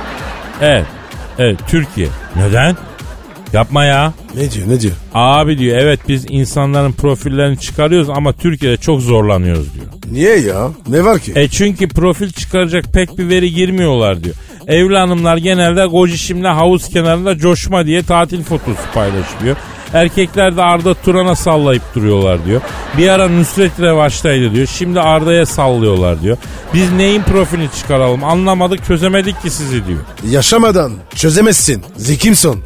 Evet. 0.62 0.84
Evet 1.38 1.58
Türkiye. 1.68 2.08
Neden? 2.36 2.76
Yapma 3.52 3.84
ya. 3.84 4.12
Ne 4.34 4.50
diyor 4.50 4.68
ne 4.68 4.80
diyor? 4.80 4.92
Abi 5.14 5.58
diyor 5.58 5.78
evet 5.78 6.00
biz 6.08 6.26
insanların 6.28 6.92
profillerini 6.92 7.58
çıkarıyoruz 7.60 8.10
ama 8.10 8.32
Türkiye'de 8.32 8.76
çok 8.76 9.00
zorlanıyoruz 9.00 9.74
diyor. 9.74 9.86
Niye 10.12 10.36
ya? 10.38 10.68
Ne 10.88 11.04
var 11.04 11.18
ki? 11.18 11.32
E 11.36 11.48
çünkü 11.48 11.88
profil 11.88 12.30
çıkaracak 12.30 12.84
pek 12.92 13.18
bir 13.18 13.28
veri 13.28 13.54
girmiyorlar 13.54 14.24
diyor. 14.24 14.34
Evli 14.66 14.96
hanımlar 14.98 15.36
genelde 15.36 15.86
gocişimle 15.86 16.48
havuz 16.48 16.88
kenarında 16.88 17.38
coşma 17.38 17.86
diye 17.86 18.02
tatil 18.02 18.42
fotosu 18.42 18.78
paylaşıyor. 18.94 19.56
Erkekler 19.94 20.56
de 20.56 20.62
Arda 20.62 20.94
Turan'a 20.94 21.36
sallayıp 21.36 21.82
duruyorlar 21.94 22.44
diyor. 22.44 22.60
Bir 22.98 23.08
ara 23.08 23.28
Nusret 23.28 23.80
revaçtaydı 23.80 24.52
diyor. 24.54 24.66
Şimdi 24.66 25.00
Arda'ya 25.00 25.46
sallıyorlar 25.46 26.22
diyor. 26.22 26.36
Biz 26.74 26.92
neyin 26.92 27.22
profilini 27.22 27.68
çıkaralım 27.80 28.24
anlamadık 28.24 28.84
çözemedik 28.84 29.42
ki 29.42 29.50
sizi 29.50 29.86
diyor. 29.86 30.00
Yaşamadan 30.30 30.92
çözemezsin. 31.14 31.84
Zikimson. 31.96 32.60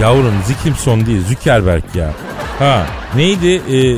Yavrum 0.00 0.34
Zikimson 0.46 1.06
değil 1.06 1.22
Zuckerberg 1.28 1.82
ya. 1.94 2.12
Ha 2.58 2.86
neydi? 3.16 3.62
Ee, 3.72 3.96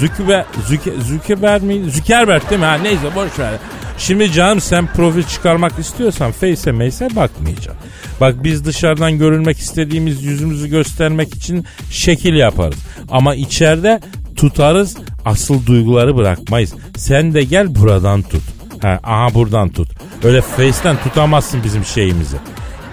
Züküber, 0.00 0.44
Züke, 0.68 0.90
Zükeber 1.00 1.60
miydi? 1.60 1.90
Zuckerberg 1.90 2.50
değil 2.50 2.60
mi? 2.60 2.66
Ha 2.66 2.74
neyse 2.74 3.14
boş 3.16 3.38
ver. 3.38 3.52
Şimdi 4.00 4.32
canım 4.32 4.60
sen 4.60 4.86
profil 4.86 5.22
çıkarmak 5.22 5.78
istiyorsan 5.78 6.32
Face'e 6.32 6.72
Mace'e 6.72 7.16
bakmayacaksın. 7.16 7.74
Bak 8.20 8.44
biz 8.44 8.64
dışarıdan 8.64 9.18
görülmek 9.18 9.58
istediğimiz 9.58 10.24
yüzümüzü 10.24 10.68
göstermek 10.68 11.34
için 11.34 11.64
şekil 11.90 12.34
yaparız. 12.34 12.78
Ama 13.10 13.34
içeride 13.34 14.00
tutarız 14.36 14.96
asıl 15.24 15.66
duyguları 15.66 16.16
bırakmayız. 16.16 16.74
Sen 16.96 17.34
de 17.34 17.44
gel 17.44 17.74
buradan 17.74 18.22
tut. 18.22 18.42
Ha, 18.82 19.00
aha 19.04 19.34
buradan 19.34 19.68
tut. 19.68 19.88
Öyle 20.24 20.40
Face'ten 20.40 20.96
tutamazsın 20.96 21.64
bizim 21.64 21.84
şeyimizi. 21.84 22.36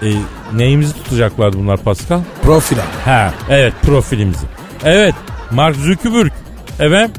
E, 0.02 0.06
neyimizi 0.56 0.92
tutacaklar 0.92 1.52
bunlar 1.52 1.76
Pascal? 1.76 2.20
Profil. 2.42 2.76
Ha 3.04 3.34
evet 3.50 3.72
profilimizi. 3.82 4.46
Evet 4.84 5.14
Mark 5.50 5.76
Zuckerberg. 5.76 6.32
Evet 6.80 7.10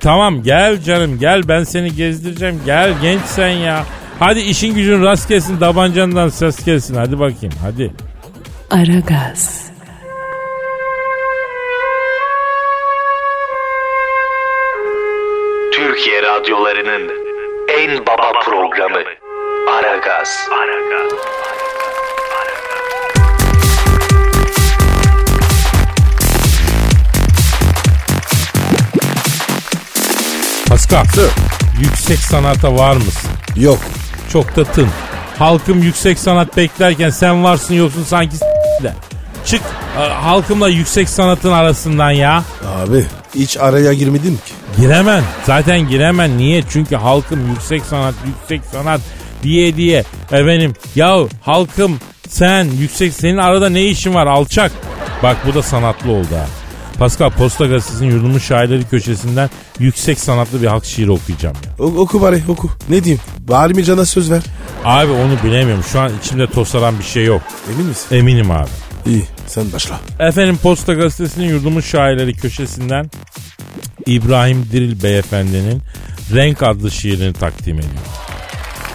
tamam 0.00 0.42
gel 0.42 0.82
canım 0.82 1.18
gel 1.18 1.48
ben 1.48 1.64
seni 1.64 1.94
gezdireceğim. 1.94 2.62
Gel 2.66 2.94
genç 3.02 3.20
sen 3.22 3.48
ya. 3.48 3.84
Hadi 4.18 4.40
işin 4.40 4.74
gücün 4.74 5.02
rast 5.04 5.28
gelsin 5.28 5.58
tabancandan 5.58 6.28
ses 6.28 6.64
gelsin 6.64 6.94
hadi 6.94 7.18
bakayım 7.18 7.54
hadi. 7.62 7.92
Aragaz, 8.70 9.70
Türkiye 15.72 16.22
radyolarının 16.22 17.10
en 17.78 18.06
baba 18.06 18.32
programı 18.44 19.02
Aragaz. 19.70 20.48
Pascal 30.90 31.28
yüksek 31.80 32.18
sanata 32.18 32.74
var 32.74 32.96
mısın? 32.96 33.30
Yok. 33.56 33.78
Çok 34.32 34.56
da 34.56 34.64
tın. 34.64 34.88
Halkım 35.38 35.82
yüksek 35.82 36.18
sanat 36.18 36.56
beklerken 36.56 37.10
sen 37.10 37.44
varsın 37.44 37.74
yoksun 37.74 38.04
sanki 38.04 38.36
de. 38.82 38.92
Çık 39.44 39.62
e, 39.98 40.00
halkımla 40.00 40.68
yüksek 40.68 41.08
sanatın 41.08 41.52
arasından 41.52 42.10
ya. 42.10 42.44
Abi 42.76 43.06
hiç 43.34 43.56
araya 43.56 43.92
girmedin 43.92 44.34
ki. 44.36 44.52
Giremem. 44.80 45.24
Zaten 45.46 45.88
giremem. 45.88 46.38
Niye? 46.38 46.62
Çünkü 46.70 46.96
halkım 46.96 47.48
yüksek 47.50 47.82
sanat, 47.84 48.14
yüksek 48.26 48.60
sanat 48.72 49.00
diye 49.42 49.76
diye. 49.76 50.04
Efendim 50.32 50.72
yahu 50.94 51.28
halkım 51.42 51.98
sen 52.28 52.64
yüksek 52.64 53.12
senin 53.12 53.36
arada 53.38 53.68
ne 53.68 53.84
işin 53.84 54.14
var 54.14 54.26
alçak. 54.26 54.72
Bak 55.22 55.36
bu 55.46 55.54
da 55.54 55.62
sanatlı 55.62 56.12
oldu 56.12 56.28
ha. 56.36 56.46
Pascal 56.98 57.30
Posta 57.30 57.66
Gazetesi'nin 57.66 58.10
yurdumun 58.10 58.38
şairleri 58.38 58.84
köşesinden 58.88 59.50
yüksek 59.78 60.20
sanatlı 60.20 60.62
bir 60.62 60.66
halk 60.66 60.84
şiiri 60.84 61.10
okuyacağım 61.10 61.56
ya. 61.66 61.84
O- 61.86 62.00
oku 62.00 62.20
bari 62.22 62.42
oku. 62.48 62.70
Ne 62.88 63.04
diyeyim? 63.04 63.22
Bari 63.48 63.74
mi 63.74 63.84
cana 63.84 64.04
söz 64.04 64.30
ver? 64.30 64.42
Abi 64.84 65.12
onu 65.12 65.32
bilemiyorum. 65.44 65.84
Şu 65.92 66.00
an 66.00 66.12
içimde 66.22 66.46
tosaran 66.46 66.98
bir 66.98 67.04
şey 67.04 67.24
yok. 67.24 67.42
Emin 67.74 67.86
misin? 67.86 68.16
Eminim 68.16 68.50
abi. 68.50 68.68
İyi 69.06 69.24
sen 69.46 69.72
başla. 69.72 70.00
Efendim 70.20 70.58
Posta 70.62 70.94
Gazetesi'nin 70.94 71.48
yurdumun 71.48 71.80
şairleri 71.80 72.34
köşesinden 72.34 73.10
İbrahim 74.06 74.68
Diril 74.72 75.02
Beyefendi'nin 75.02 75.82
Renk 76.34 76.62
adlı 76.62 76.90
şiirini 76.90 77.32
takdim 77.32 77.76
ediyorum. 77.78 77.98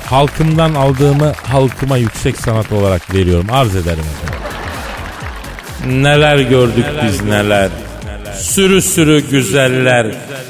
Halkımdan 0.06 0.74
aldığımı 0.74 1.34
halkıma 1.44 1.98
yüksek 1.98 2.38
sanat 2.38 2.72
olarak 2.72 3.14
veriyorum. 3.14 3.48
Arz 3.52 3.76
ederim 3.76 4.04
efendim. 4.14 6.04
Neler 6.04 6.38
gördük 6.38 6.86
biz 7.06 7.22
neler. 7.24 7.70
Sürü 8.38 8.82
sürü 8.82 9.30
güzeller. 9.30 10.08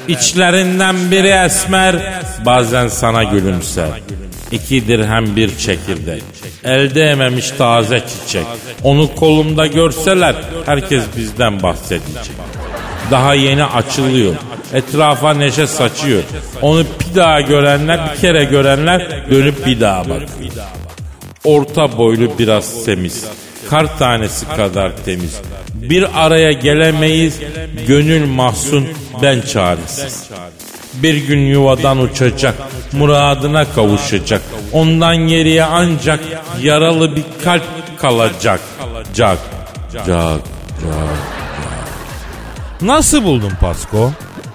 İçlerinden 0.07 1.11
biri 1.11 1.45
esmer. 1.45 2.13
Bazen 2.45 2.87
sana 2.87 3.23
gülümser. 3.23 3.89
İki 4.51 4.87
dirhem 4.87 5.35
bir 5.35 5.57
çekirdek. 5.57 6.23
Elde 6.63 7.03
ememiş 7.03 7.51
taze 7.51 7.99
çiçek. 7.99 8.45
Onu 8.83 9.15
kolumda 9.15 9.67
görseler 9.67 10.35
herkes 10.65 11.03
bizden 11.17 11.63
bahsedecek. 11.63 12.35
Daha 13.11 13.33
yeni 13.33 13.63
açılıyor. 13.63 14.35
Etrafa 14.73 15.33
neşe 15.33 15.67
saçıyor. 15.67 16.23
Onu 16.61 16.83
bir 16.83 17.15
daha 17.15 17.41
görenler, 17.41 17.99
bir 18.13 18.21
kere 18.21 18.43
görenler 18.43 19.29
dönüp 19.31 19.65
bir 19.65 19.79
daha 19.79 19.99
bakıyor. 20.01 20.29
Orta 21.43 21.97
boylu 21.97 22.39
biraz 22.39 22.65
semiz. 22.65 23.25
Kar 23.69 23.97
tanesi 23.97 24.47
kadar 24.47 24.91
temiz. 25.05 25.41
Bir 25.89 26.25
araya 26.25 26.51
gelemeyiz. 26.51 27.39
Gönül 27.87 28.25
mahzun 28.25 28.87
ben 29.21 29.41
çaresiz. 29.41 30.29
Bir 30.93 31.15
gün 31.15 31.39
yuvadan 31.39 31.97
uçacak. 31.99 32.55
Muradına 32.91 33.65
kavuşacak. 33.73 34.41
Ondan 34.71 35.17
geriye 35.17 35.63
ancak 35.63 36.19
yaralı 36.61 37.15
bir 37.15 37.23
kalp 37.43 37.63
kalacak. 37.97 38.59
Cak, 39.15 39.39
cak, 39.93 40.07
cak, 40.07 40.07
cak. 40.07 40.41
Nasıl 42.81 43.23
buldun 43.23 43.51
Pasko? 43.61 44.11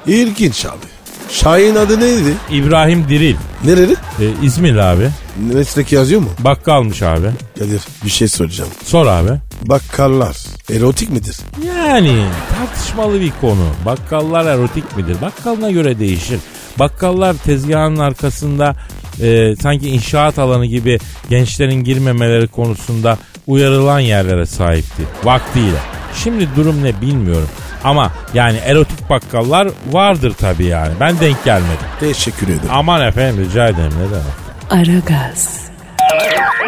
İlginç 0.07 0.67
abi. 0.67 0.98
Şahin 1.31 1.75
adı 1.75 2.01
neydi? 2.01 2.35
İbrahim 2.51 3.09
Diril. 3.09 3.37
Nereli? 3.65 3.93
E, 3.93 4.25
İzmir 4.43 4.77
abi. 4.77 5.09
Meslek 5.55 5.93
yazıyor 5.93 6.21
mu? 6.21 6.29
Bakkalmış 6.39 7.03
abi. 7.03 7.27
Kadir 7.59 7.81
bir 8.05 8.11
şey 8.11 8.29
soracağım. 8.29 8.71
Sor 8.85 9.07
abi. 9.07 9.31
Bakkallar 9.63 10.37
erotik 10.73 11.11
midir? 11.11 11.37
Yani 11.67 12.25
tartışmalı 12.59 13.21
bir 13.21 13.33
konu. 13.41 13.67
Bakkallar 13.85 14.47
erotik 14.47 14.97
midir? 14.97 15.17
Bakkalına 15.23 15.71
göre 15.71 15.99
değişir. 15.99 16.41
Bakkallar 16.79 17.35
tezgahın 17.45 17.97
arkasında 17.97 18.77
e, 19.23 19.57
sanki 19.63 19.89
inşaat 19.89 20.39
alanı 20.39 20.67
gibi 20.67 20.99
gençlerin 21.31 21.85
girmemeleri 21.85 22.49
konusunda 22.49 23.19
uyarılan 23.47 24.01
yerlere 24.01 24.47
sahipti. 24.47 25.03
Vaktiyle. 25.25 25.79
Şimdi 26.25 26.49
durum 26.57 26.85
ne 26.85 27.01
bilmiyorum. 27.01 27.49
Ama 27.85 28.11
yani 28.35 28.57
erotik 28.59 29.11
bakkallar 29.11 29.69
vardır 29.93 30.35
tabii 30.41 30.65
yani. 30.65 30.93
Ben 31.01 31.21
denk 31.21 31.45
gelmedim. 31.45 31.87
Teşekkür 32.01 32.47
ederim. 32.49 32.69
Aman 32.73 33.07
efendim 33.07 33.45
rica 33.45 33.69
ederim 33.69 33.93
ne 33.99 34.11
demek. 34.11 34.49
Aragaz, 34.71 35.61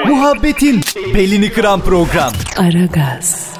Muhabbetin 0.06 0.80
belini 1.14 1.52
kıran 1.52 1.80
program. 1.80 2.32
Aragaz, 2.56 3.50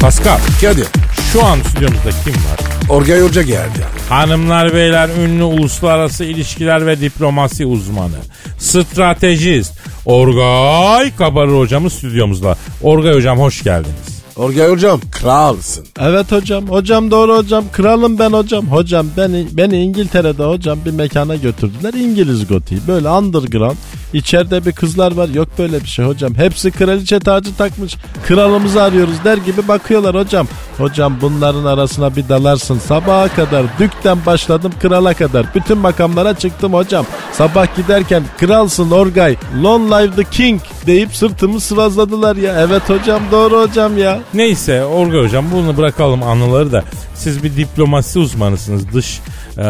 Pascal 0.00 0.38
Kadir. 0.60 0.86
şu 1.32 1.44
an 1.44 1.58
stüdyomuzda 1.60 2.10
kim 2.24 2.32
var? 2.34 2.58
Orgay 2.88 3.20
Hoca 3.20 3.42
geldi. 3.42 3.78
Hanımlar 4.08 4.74
beyler 4.74 5.08
ünlü 5.08 5.42
uluslararası 5.42 6.24
ilişkiler 6.24 6.86
ve 6.86 7.00
diplomasi 7.00 7.66
uzmanı. 7.66 8.16
Stratejist 8.64 9.72
Orgay 10.06 11.16
Kabarır 11.16 11.58
hocamız 11.58 11.92
stüdyomuzda. 11.92 12.56
Orgay 12.82 13.14
hocam 13.14 13.38
hoş 13.38 13.62
geldiniz. 13.62 14.24
Orgay 14.36 14.70
hocam 14.70 15.00
kralsın. 15.10 15.86
Evet 16.00 16.32
hocam. 16.32 16.68
Hocam 16.68 17.10
doğru 17.10 17.36
hocam. 17.36 17.64
Kralım 17.72 18.18
ben 18.18 18.30
hocam. 18.30 18.66
Hocam 18.66 19.06
beni 19.16 19.46
beni 19.52 19.82
İngiltere'de 19.82 20.44
hocam 20.44 20.78
bir 20.84 20.90
mekana 20.90 21.36
götürdüler. 21.36 21.94
İngiliz 21.94 22.46
gotiği. 22.46 22.80
Böyle 22.88 23.08
underground. 23.08 23.76
İçeride 24.14 24.66
bir 24.66 24.72
kızlar 24.72 25.12
var. 25.12 25.28
Yok 25.28 25.48
böyle 25.58 25.80
bir 25.80 25.88
şey 25.88 26.04
hocam. 26.04 26.34
Hepsi 26.34 26.70
kraliçe 26.70 27.20
tacı 27.20 27.56
takmış. 27.56 27.96
Kralımızı 28.26 28.82
arıyoruz 28.82 29.24
der 29.24 29.36
gibi 29.36 29.68
bakıyorlar 29.68 30.16
hocam. 30.16 30.46
Hocam 30.78 31.18
bunların 31.20 31.64
arasına 31.64 32.16
bir 32.16 32.28
dalarsın. 32.28 32.78
Sabaha 32.78 33.28
kadar 33.28 33.64
dükten 33.78 34.18
başladım 34.26 34.72
krala 34.82 35.14
kadar. 35.14 35.46
Bütün 35.54 35.78
makamlara 35.78 36.34
çıktım 36.34 36.72
hocam. 36.72 37.06
Sabah 37.32 37.76
giderken 37.76 38.22
kralsın 38.38 38.90
Orgay. 38.90 39.36
Long 39.62 39.92
live 39.92 40.14
the 40.14 40.24
king 40.24 40.60
deyip 40.86 41.16
sırtımı 41.16 41.60
sıvazladılar 41.60 42.36
ya. 42.36 42.54
Evet 42.60 42.90
hocam 42.90 43.22
doğru 43.32 43.60
hocam 43.60 43.98
ya. 43.98 44.20
Neyse 44.34 44.84
Orga 44.84 45.18
hocam 45.18 45.44
bunu 45.52 45.76
bırakalım 45.76 46.22
anıları 46.22 46.72
da. 46.72 46.84
Siz 47.14 47.44
bir 47.44 47.56
diplomasi 47.56 48.18
uzmanısınız. 48.18 48.92
Dış 48.94 49.20
e, 49.58 49.62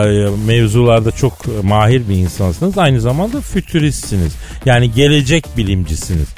mevzularda 0.46 1.10
çok 1.10 1.32
e, 1.32 1.66
mahir 1.66 2.08
bir 2.08 2.16
insansınız. 2.16 2.78
Aynı 2.78 3.00
zamanda 3.00 3.40
fütüristsiniz. 3.40 4.32
Yani 4.64 4.92
gelecek 4.92 5.46
bilimcisiniz. 5.56 6.28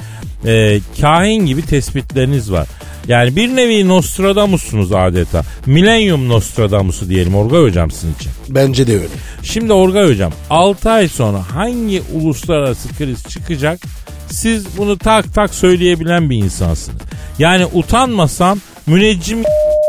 E, 0.46 0.80
kahin 1.00 1.46
gibi 1.46 1.62
tespitleriniz 1.62 2.52
var. 2.52 2.68
Yani 3.08 3.36
bir 3.36 3.56
nevi 3.56 3.88
Nostradamus'sunuz 3.88 4.92
adeta. 4.92 5.42
Milenyum 5.66 6.28
Nostradamus'u 6.28 7.08
diyelim 7.08 7.34
Orgay 7.34 7.62
hocam 7.62 7.90
sizin 7.90 8.14
için. 8.14 8.30
Bence 8.48 8.86
de 8.86 8.94
öyle. 8.94 9.06
Şimdi 9.42 9.72
Orgay 9.72 10.10
hocam 10.10 10.32
6 10.50 10.90
ay 10.90 11.08
sonra 11.08 11.42
hangi 11.54 12.02
uluslararası 12.14 12.88
kriz 12.98 13.24
çıkacak 13.24 13.80
siz 14.30 14.78
bunu 14.78 14.98
tak 14.98 15.34
tak 15.34 15.54
söyleyebilen 15.54 16.30
bir 16.30 16.36
insansınız. 16.36 17.00
Yani 17.38 17.66
utanmasam 17.72 18.58
müneccim 18.86 19.42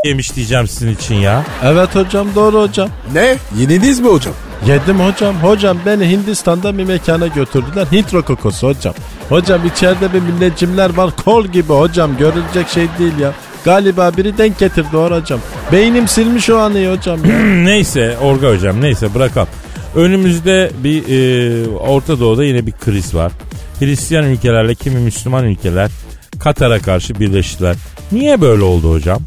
yemiş 0.08 0.36
diyeceğim 0.36 0.68
sizin 0.68 0.94
için 0.94 1.14
ya. 1.14 1.44
Evet 1.64 1.94
hocam 1.94 2.26
doğru 2.34 2.62
hocam. 2.62 2.88
Ne? 3.12 3.36
Yeniniz 3.58 4.00
mi 4.00 4.08
hocam? 4.08 4.34
Yedim 4.66 5.00
hocam. 5.00 5.34
Hocam 5.34 5.78
beni 5.86 6.10
Hindistan'da 6.10 6.78
bir 6.78 6.84
mekana 6.84 7.26
götürdüler. 7.26 7.86
Hint 7.92 8.14
rokokosu 8.14 8.68
hocam. 8.68 8.94
Hocam 9.28 9.66
içeride 9.66 10.12
bir 10.12 10.20
müneccimler 10.20 10.96
var. 10.96 11.10
Kol 11.24 11.46
gibi 11.46 11.72
hocam. 11.72 12.16
Görülecek 12.18 12.68
şey 12.68 12.86
değil 12.98 13.18
ya. 13.18 13.32
Galiba 13.64 14.16
biri 14.16 14.38
denk 14.38 14.58
getirdi 14.58 14.96
or 14.96 15.10
hocam. 15.20 15.40
Beynim 15.72 16.08
silmiş 16.08 16.50
o 16.50 16.56
anıyı 16.58 16.90
hocam. 16.96 17.24
ya. 17.24 17.38
neyse 17.64 18.16
Orga 18.22 18.48
hocam 18.50 18.80
neyse 18.80 19.14
bırakalım. 19.14 19.48
Önümüzde 19.94 20.70
bir 20.84 21.02
e, 21.08 21.68
Orta 21.68 22.20
Doğu'da 22.20 22.44
yine 22.44 22.66
bir 22.66 22.72
kriz 22.72 23.14
var. 23.14 23.32
Hristiyan 23.78 24.24
ülkelerle 24.24 24.74
kimi 24.74 25.00
Müslüman 25.00 25.44
ülkeler 25.44 25.90
Katar'a 26.38 26.78
karşı 26.78 27.14
birleştiler. 27.20 27.76
Niye 28.12 28.40
böyle 28.40 28.62
oldu 28.62 28.92
hocam? 28.92 29.18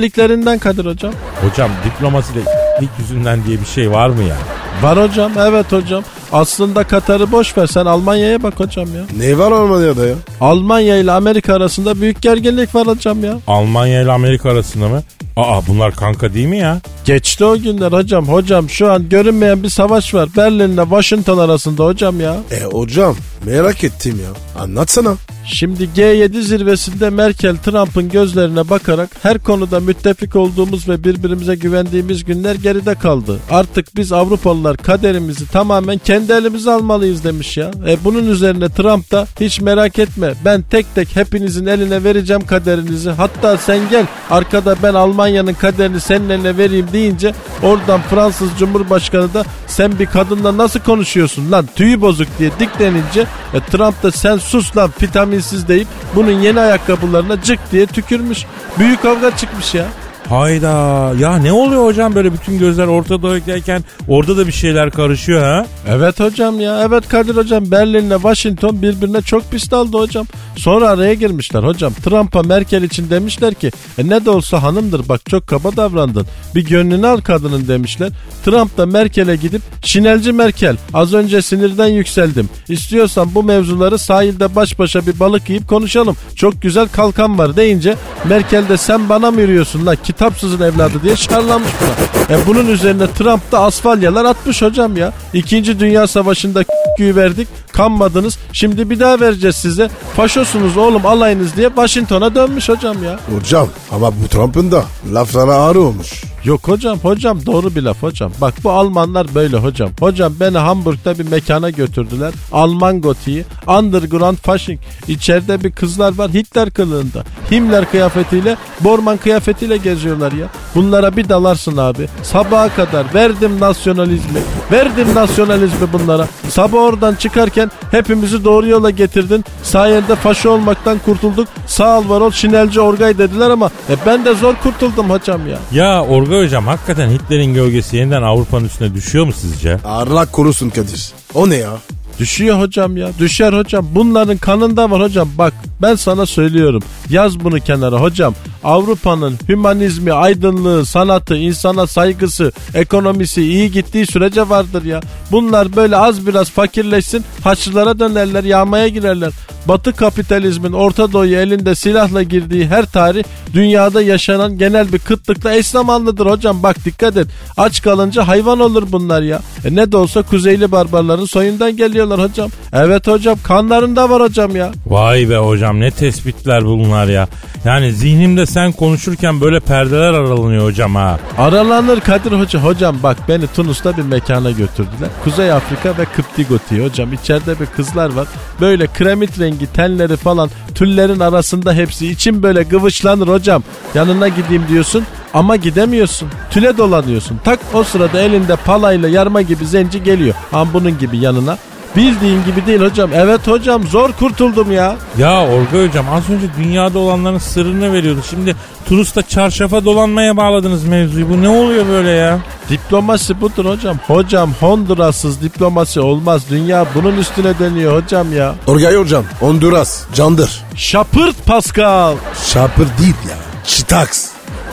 Liklerinden 0.00 0.58
Kadir 0.58 0.86
hocam. 0.86 1.12
Hocam 1.42 1.70
diplomaside 1.84 2.38
lik 2.82 2.90
yüzünden 2.98 3.44
diye 3.44 3.60
bir 3.60 3.66
şey 3.66 3.90
var 3.90 4.08
mı 4.08 4.22
ya? 4.22 4.36
Var 4.82 5.02
hocam 5.02 5.32
evet 5.38 5.72
hocam. 5.72 6.04
Aslında 6.32 6.84
Katar'ı 6.84 7.32
boş 7.32 7.58
ver 7.58 7.66
sen 7.66 7.86
Almanya'ya 7.86 8.42
bak 8.42 8.60
hocam 8.60 8.86
ya. 8.94 9.02
Ne 9.18 9.38
var 9.38 9.52
Almanya'da 9.52 10.06
ya? 10.06 10.14
Almanya 10.40 10.96
ile 10.96 11.12
Amerika 11.12 11.54
arasında 11.54 12.00
büyük 12.00 12.22
gerginlik 12.22 12.74
var 12.74 12.86
hocam 12.86 13.24
ya. 13.24 13.38
Almanya 13.46 14.02
ile 14.02 14.12
Amerika 14.12 14.50
arasında 14.50 14.88
mı? 14.88 15.02
Aa 15.36 15.66
bunlar 15.66 15.94
kanka 15.96 16.34
değil 16.34 16.46
mi 16.46 16.58
ya? 16.58 16.80
Geçti 17.04 17.44
o 17.44 17.58
günler 17.58 17.92
hocam. 17.92 18.28
Hocam 18.28 18.70
şu 18.70 18.92
an 18.92 19.08
görünmeyen 19.08 19.62
bir 19.62 19.68
savaş 19.68 20.14
var. 20.14 20.28
Berlin 20.36 20.72
ile 20.72 20.82
Washington 20.82 21.38
arasında 21.38 21.84
hocam 21.84 22.20
ya. 22.20 22.36
E 22.50 22.64
hocam 22.64 23.16
merak 23.46 23.84
ettim 23.84 24.20
ya. 24.24 24.62
Anlatsana. 24.62 25.14
Şimdi 25.46 25.88
G7 25.96 26.40
zirvesinde 26.42 27.10
Merkel 27.10 27.56
Trump'ın 27.56 28.08
gözlerine 28.08 28.70
bakarak 28.70 29.10
her 29.22 29.38
konuda 29.38 29.80
müttefik 29.80 30.36
olduğumuz 30.36 30.88
ve 30.88 31.04
birbirimize 31.04 31.54
güvendiğimiz 31.54 32.24
günler 32.24 32.54
geride 32.54 32.94
kaldı. 32.94 33.38
Artık 33.50 33.96
biz 33.96 34.12
Avrupalılar 34.12 34.76
kaderimizi 34.76 35.50
tamamen 35.50 35.98
kendi 35.98 36.17
elimize 36.22 36.70
almalıyız 36.70 37.24
demiş 37.24 37.56
ya. 37.56 37.70
E 37.86 38.04
bunun 38.04 38.26
üzerine 38.26 38.68
Trump 38.68 39.12
da 39.12 39.26
hiç 39.40 39.60
merak 39.60 39.98
etme 39.98 40.34
ben 40.44 40.62
tek 40.62 40.94
tek 40.94 41.16
hepinizin 41.16 41.66
eline 41.66 42.04
vereceğim 42.04 42.46
kaderinizi. 42.46 43.10
Hatta 43.10 43.56
sen 43.56 43.78
gel 43.90 44.06
arkada 44.30 44.76
ben 44.82 44.94
Almanya'nın 44.94 45.54
kaderini 45.54 46.00
senin 46.00 46.28
eline 46.28 46.56
vereyim 46.56 46.86
deyince 46.92 47.34
oradan 47.62 48.00
Fransız 48.10 48.50
Cumhurbaşkanı 48.58 49.34
da 49.34 49.44
sen 49.66 49.98
bir 49.98 50.06
kadınla 50.06 50.56
nasıl 50.56 50.80
konuşuyorsun 50.80 51.52
lan 51.52 51.68
tüyü 51.76 52.00
bozuk 52.00 52.28
diye 52.38 52.50
diklenince 52.60 53.20
e, 53.54 53.60
Trump 53.60 54.02
da 54.02 54.10
sen 54.10 54.36
sus 54.36 54.76
lan 54.76 54.90
vitaminsiz 55.02 55.68
deyip 55.68 55.88
bunun 56.14 56.40
yeni 56.40 56.60
ayakkabılarına 56.60 57.42
cık 57.42 57.58
diye 57.72 57.86
tükürmüş. 57.86 58.44
Büyük 58.78 59.02
kavga 59.02 59.36
çıkmış 59.36 59.74
ya. 59.74 59.84
Hayda 60.28 61.14
ya 61.18 61.38
ne 61.38 61.52
oluyor 61.52 61.84
hocam 61.84 62.14
böyle 62.14 62.32
bütün 62.32 62.58
gözler 62.58 62.86
ortadayken 62.86 63.84
orada 64.08 64.36
da 64.36 64.46
bir 64.46 64.52
şeyler 64.52 64.90
karışıyor 64.90 65.42
ha? 65.42 65.66
Evet 65.88 66.20
hocam 66.20 66.60
ya 66.60 66.82
evet 66.82 67.08
Kadir 67.08 67.36
hocam 67.36 67.70
Berlin'le 67.70 68.14
Washington 68.14 68.82
birbirine 68.82 69.22
çok 69.22 69.50
pis 69.50 69.70
daldı 69.70 69.98
hocam. 69.98 70.26
Sonra 70.56 70.88
araya 70.88 71.14
girmişler 71.14 71.62
hocam. 71.62 71.92
Trump'a 72.04 72.42
Merkel 72.42 72.82
için 72.82 73.10
demişler 73.10 73.54
ki 73.54 73.70
e 73.98 74.08
ne 74.08 74.24
de 74.24 74.30
olsa 74.30 74.62
hanımdır 74.62 75.08
bak 75.08 75.20
çok 75.30 75.46
kaba 75.46 75.76
davrandın. 75.76 76.26
Bir 76.54 76.64
gönlünü 76.64 77.06
al 77.06 77.20
kadının 77.20 77.68
demişler. 77.68 78.08
Trump 78.44 78.78
da 78.78 78.86
Merkel'e 78.86 79.36
gidip 79.36 79.62
Şinelci 79.82 80.32
Merkel 80.32 80.76
az 80.94 81.14
önce 81.14 81.42
sinirden 81.42 81.88
yükseldim. 81.88 82.48
İstiyorsan 82.68 83.34
bu 83.34 83.42
mevzuları 83.42 83.98
sahilde 83.98 84.54
baş 84.56 84.78
başa 84.78 85.06
bir 85.06 85.20
balık 85.20 85.48
yiyip 85.50 85.68
konuşalım. 85.68 86.16
Çok 86.36 86.62
güzel 86.62 86.88
kalkan 86.88 87.38
var 87.38 87.56
deyince 87.56 87.94
Merkel 88.24 88.68
de 88.68 88.76
sen 88.76 89.08
bana 89.08 89.30
mı 89.30 89.40
yürüyorsun 89.40 89.86
la 89.86 89.96
kitapsızın 90.18 90.64
evladı 90.64 91.02
diye 91.02 91.16
şarlamış 91.16 91.68
buna. 91.80 92.36
E 92.38 92.46
bunun 92.46 92.66
üzerine 92.66 93.06
Trump 93.06 93.52
da 93.52 93.60
asfalyalar 93.60 94.24
atmış 94.24 94.62
hocam 94.62 94.96
ya. 94.96 95.12
İkinci 95.32 95.80
Dünya 95.80 96.06
Savaşı'nda 96.06 96.64
güyü 96.98 97.16
verdik 97.16 97.48
kanmadınız 97.72 98.38
şimdi 98.52 98.90
bir 98.90 99.00
daha 99.00 99.20
vereceğiz 99.20 99.56
size. 99.56 99.90
Faşosunuz 100.16 100.76
oğlum 100.76 101.06
alayınız 101.06 101.56
diye 101.56 101.68
Washington'a 101.68 102.34
dönmüş 102.34 102.68
hocam 102.68 103.04
ya. 103.04 103.18
Hocam 103.36 103.68
ama 103.92 104.12
bu 104.12 104.28
Trump'ın 104.28 104.72
da 104.72 104.84
laflara 105.14 105.54
ağır 105.54 105.76
olmuş. 105.76 106.22
Yok 106.44 106.68
hocam 106.68 106.98
hocam 106.98 107.46
doğru 107.46 107.74
bir 107.74 107.82
laf 107.82 108.02
hocam. 108.02 108.32
Bak 108.40 108.54
bu 108.64 108.70
Almanlar 108.70 109.34
böyle 109.34 109.56
hocam. 109.56 109.90
Hocam 110.00 110.34
beni 110.40 110.58
Hamburg'da 110.58 111.18
bir 111.18 111.28
mekana 111.28 111.70
götürdüler. 111.70 112.32
Alman 112.52 113.00
gotiği 113.00 113.44
underground 113.66 114.36
fashion. 114.36 114.78
İçeride 115.08 115.64
bir 115.64 115.72
kızlar 115.72 116.18
var 116.18 116.30
Hitler 116.30 116.70
kılığında. 116.70 117.24
Himmler 117.50 117.90
kıyafetiyle 117.90 118.56
Bormann 118.80 119.16
kıyafetiyle 119.16 119.76
geziyorlar 120.08 120.32
ya. 120.32 120.48
Bunlara 120.74 121.16
bir 121.16 121.28
dalarsın 121.28 121.76
abi. 121.76 122.08
Sabaha 122.22 122.68
kadar 122.68 123.14
verdim 123.14 123.60
nasyonalizmi. 123.60 124.40
Verdim 124.72 125.14
nasyonalizmi 125.14 125.92
bunlara. 125.92 126.28
Sabah 126.48 126.78
oradan 126.78 127.14
çıkarken 127.14 127.70
hepimizi 127.90 128.44
doğru 128.44 128.66
yola 128.68 128.90
getirdin. 128.90 129.44
Sayende 129.62 130.16
faşı 130.16 130.50
olmaktan 130.50 130.98
kurtulduk. 130.98 131.48
Sağ 131.66 131.98
ol 131.98 132.08
var 132.08 132.20
ol 132.20 132.30
Şinelci 132.30 132.80
Orgay 132.80 133.18
dediler 133.18 133.50
ama 133.50 133.70
e 133.90 133.94
ben 134.06 134.24
de 134.24 134.34
zor 134.34 134.54
kurtuldum 134.54 135.10
hocam 135.10 135.40
ya. 135.48 135.58
Ya 135.72 136.04
Orga 136.04 136.38
hocam 136.38 136.66
hakikaten 136.66 137.10
Hitler'in 137.10 137.54
gölgesi 137.54 137.96
yeniden 137.96 138.22
Avrupa'nın 138.22 138.64
üstüne 138.64 138.94
düşüyor 138.94 139.26
mu 139.26 139.32
sizce? 139.32 139.78
Allah 139.84 140.26
korusun 140.26 140.70
Kadir. 140.70 141.12
O 141.34 141.50
ne 141.50 141.56
ya? 141.56 141.70
Düşüyor 142.18 142.60
hocam 142.60 142.96
ya. 142.96 143.08
Düşer 143.18 143.52
hocam. 143.52 143.86
Bunların 143.92 144.36
kanında 144.36 144.90
var 144.90 145.00
hocam. 145.02 145.28
Bak 145.38 145.54
ben 145.82 145.94
sana 145.94 146.26
söylüyorum. 146.26 146.82
Yaz 147.10 147.40
bunu 147.40 147.60
kenara 147.60 148.00
hocam. 148.00 148.34
Avrupa'nın 148.64 149.38
hümanizmi, 149.48 150.12
aydınlığı, 150.12 150.86
sanatı, 150.86 151.36
insana 151.36 151.86
saygısı, 151.86 152.52
ekonomisi 152.74 153.42
iyi 153.42 153.72
gittiği 153.72 154.06
sürece 154.06 154.48
vardır 154.48 154.84
ya. 154.84 155.00
Bunlar 155.32 155.76
böyle 155.76 155.96
az 155.96 156.26
biraz 156.26 156.50
fakirleşsin, 156.50 157.24
haçlılara 157.44 157.98
dönerler, 157.98 158.44
yağmaya 158.44 158.88
girerler. 158.88 159.32
Batı 159.68 159.92
kapitalizmin 159.92 160.72
Orta 160.72 161.12
Doğu'ya 161.12 161.42
elinde 161.42 161.74
silahla 161.74 162.22
girdiği 162.22 162.66
her 162.66 162.86
tarih 162.86 163.24
dünyada 163.54 164.02
yaşanan 164.02 164.58
genel 164.58 164.92
bir 164.92 164.98
kıtlıkla 164.98 165.54
eş 165.54 165.66
zamanlıdır 165.66 166.26
hocam. 166.26 166.62
Bak 166.62 166.84
dikkat 166.84 167.16
et. 167.16 167.26
Aç 167.56 167.82
kalınca 167.82 168.28
hayvan 168.28 168.60
olur 168.60 168.82
bunlar 168.92 169.22
ya. 169.22 169.40
E 169.64 169.74
ne 169.74 169.92
de 169.92 169.96
olsa 169.96 170.22
Kuzeyli 170.22 170.72
barbarların 170.72 171.24
soyundan 171.24 171.76
geliyorlar 171.76 172.20
hocam. 172.20 172.50
Evet 172.72 173.06
hocam 173.06 173.38
kanlarında 173.42 174.10
var 174.10 174.22
hocam 174.22 174.56
ya. 174.56 174.72
Vay 174.86 175.30
be 175.30 175.36
hocam 175.36 175.67
ne 175.74 175.90
tespitler 175.90 176.64
bunlar 176.64 177.06
ya. 177.06 177.28
Yani 177.64 177.92
zihnimde 177.92 178.46
sen 178.46 178.72
konuşurken 178.72 179.40
böyle 179.40 179.60
perdeler 179.60 180.12
aralanıyor 180.12 180.64
hocam 180.64 180.94
ha. 180.94 181.18
Aralanır 181.38 182.00
Kadir 182.00 182.32
Hoca. 182.32 182.58
Hocam 182.64 182.96
bak 183.02 183.16
beni 183.28 183.46
Tunus'ta 183.46 183.96
bir 183.96 184.02
mekana 184.02 184.50
götürdüler. 184.50 185.08
Kuzey 185.24 185.52
Afrika 185.52 185.98
ve 185.98 186.04
Kıpti 186.04 186.44
Gotiği 186.46 186.84
hocam. 186.84 187.12
içeride 187.12 187.60
bir 187.60 187.66
kızlar 187.66 188.12
var. 188.14 188.26
Böyle 188.60 188.86
kremit 188.86 189.40
rengi 189.40 189.66
tenleri 189.72 190.16
falan 190.16 190.50
tüllerin 190.74 191.20
arasında 191.20 191.72
hepsi. 191.74 192.06
İçim 192.08 192.42
böyle 192.42 192.62
gıvışlanır 192.62 193.28
hocam. 193.28 193.62
Yanına 193.94 194.28
gideyim 194.28 194.62
diyorsun 194.68 195.04
ama 195.34 195.56
gidemiyorsun. 195.56 196.28
Tüle 196.50 196.76
dolanıyorsun. 196.78 197.40
Tak 197.44 197.58
o 197.74 197.84
sırada 197.84 198.20
elinde 198.20 198.56
palayla 198.56 199.08
yarma 199.08 199.42
gibi 199.42 199.66
zenci 199.66 200.02
geliyor. 200.02 200.34
Ham 200.50 200.68
bunun 200.72 200.98
gibi 200.98 201.18
yanına. 201.18 201.58
Bildiğin 201.96 202.44
gibi 202.44 202.66
değil 202.66 202.80
hocam. 202.80 203.10
Evet 203.14 203.46
hocam 203.46 203.86
zor 203.86 204.12
kurtuldum 204.12 204.72
ya. 204.72 204.96
Ya 205.18 205.46
Orgay 205.46 205.88
hocam 205.88 206.06
az 206.12 206.30
önce 206.30 206.46
dünyada 206.58 206.98
olanların 206.98 207.38
sırrını 207.38 207.92
veriyordu. 207.92 208.20
Şimdi 208.30 208.56
Tunus'ta 208.88 209.22
çarşafa 209.22 209.84
dolanmaya 209.84 210.36
bağladınız 210.36 210.84
mevzuyu. 210.84 211.28
Bu 211.28 211.42
ne 211.42 211.48
oluyor 211.48 211.86
böyle 211.88 212.10
ya? 212.10 212.38
Diplomasi 212.70 213.40
budur 213.40 213.64
hocam. 213.64 213.96
Hocam 214.06 214.52
Honduras'sız 214.60 215.42
diplomasi 215.42 216.00
olmaz. 216.00 216.42
Dünya 216.50 216.86
bunun 216.94 217.16
üstüne 217.16 217.58
dönüyor 217.58 218.02
hocam 218.02 218.36
ya. 218.36 218.54
Orgay 218.66 218.96
hocam 218.96 219.24
Honduras 219.40 220.02
candır. 220.14 220.64
Şapırt 220.76 221.46
Pascal. 221.46 222.16
Şapır 222.46 222.86
değil 222.98 223.14
ya. 223.28 223.36
Çitaks. 223.64 224.28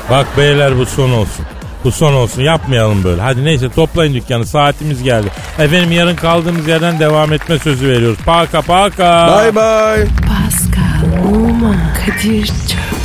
Bak 0.10 0.28
beyler 0.38 0.78
bu 0.80 0.86
son 0.86 1.10
olsun. 1.12 1.46
Bu 1.86 1.92
son 1.92 2.14
olsun 2.14 2.42
yapmayalım 2.42 3.04
böyle. 3.04 3.22
Hadi 3.22 3.46
neyse 3.46 3.70
toplayın 3.70 4.14
dükkanı 4.14 4.46
saatimiz 4.46 5.04
geldi. 5.04 5.28
Efendim 5.60 5.92
yarın 5.92 6.16
kaldığımız 6.16 6.68
yerden 6.68 7.00
devam 7.00 7.34
etme 7.34 7.60
sözü 7.60 7.88
veriyoruz. 7.88 8.18
Paka 8.26 8.62
paka. 8.62 9.28
Bye 9.28 9.56
bye. 9.56 10.08
Pascal, 10.28 11.36
Oman, 11.36 11.78
Kadir 12.06 12.46
çok 12.46 13.05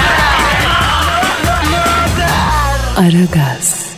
Aragaz. 2.97 3.90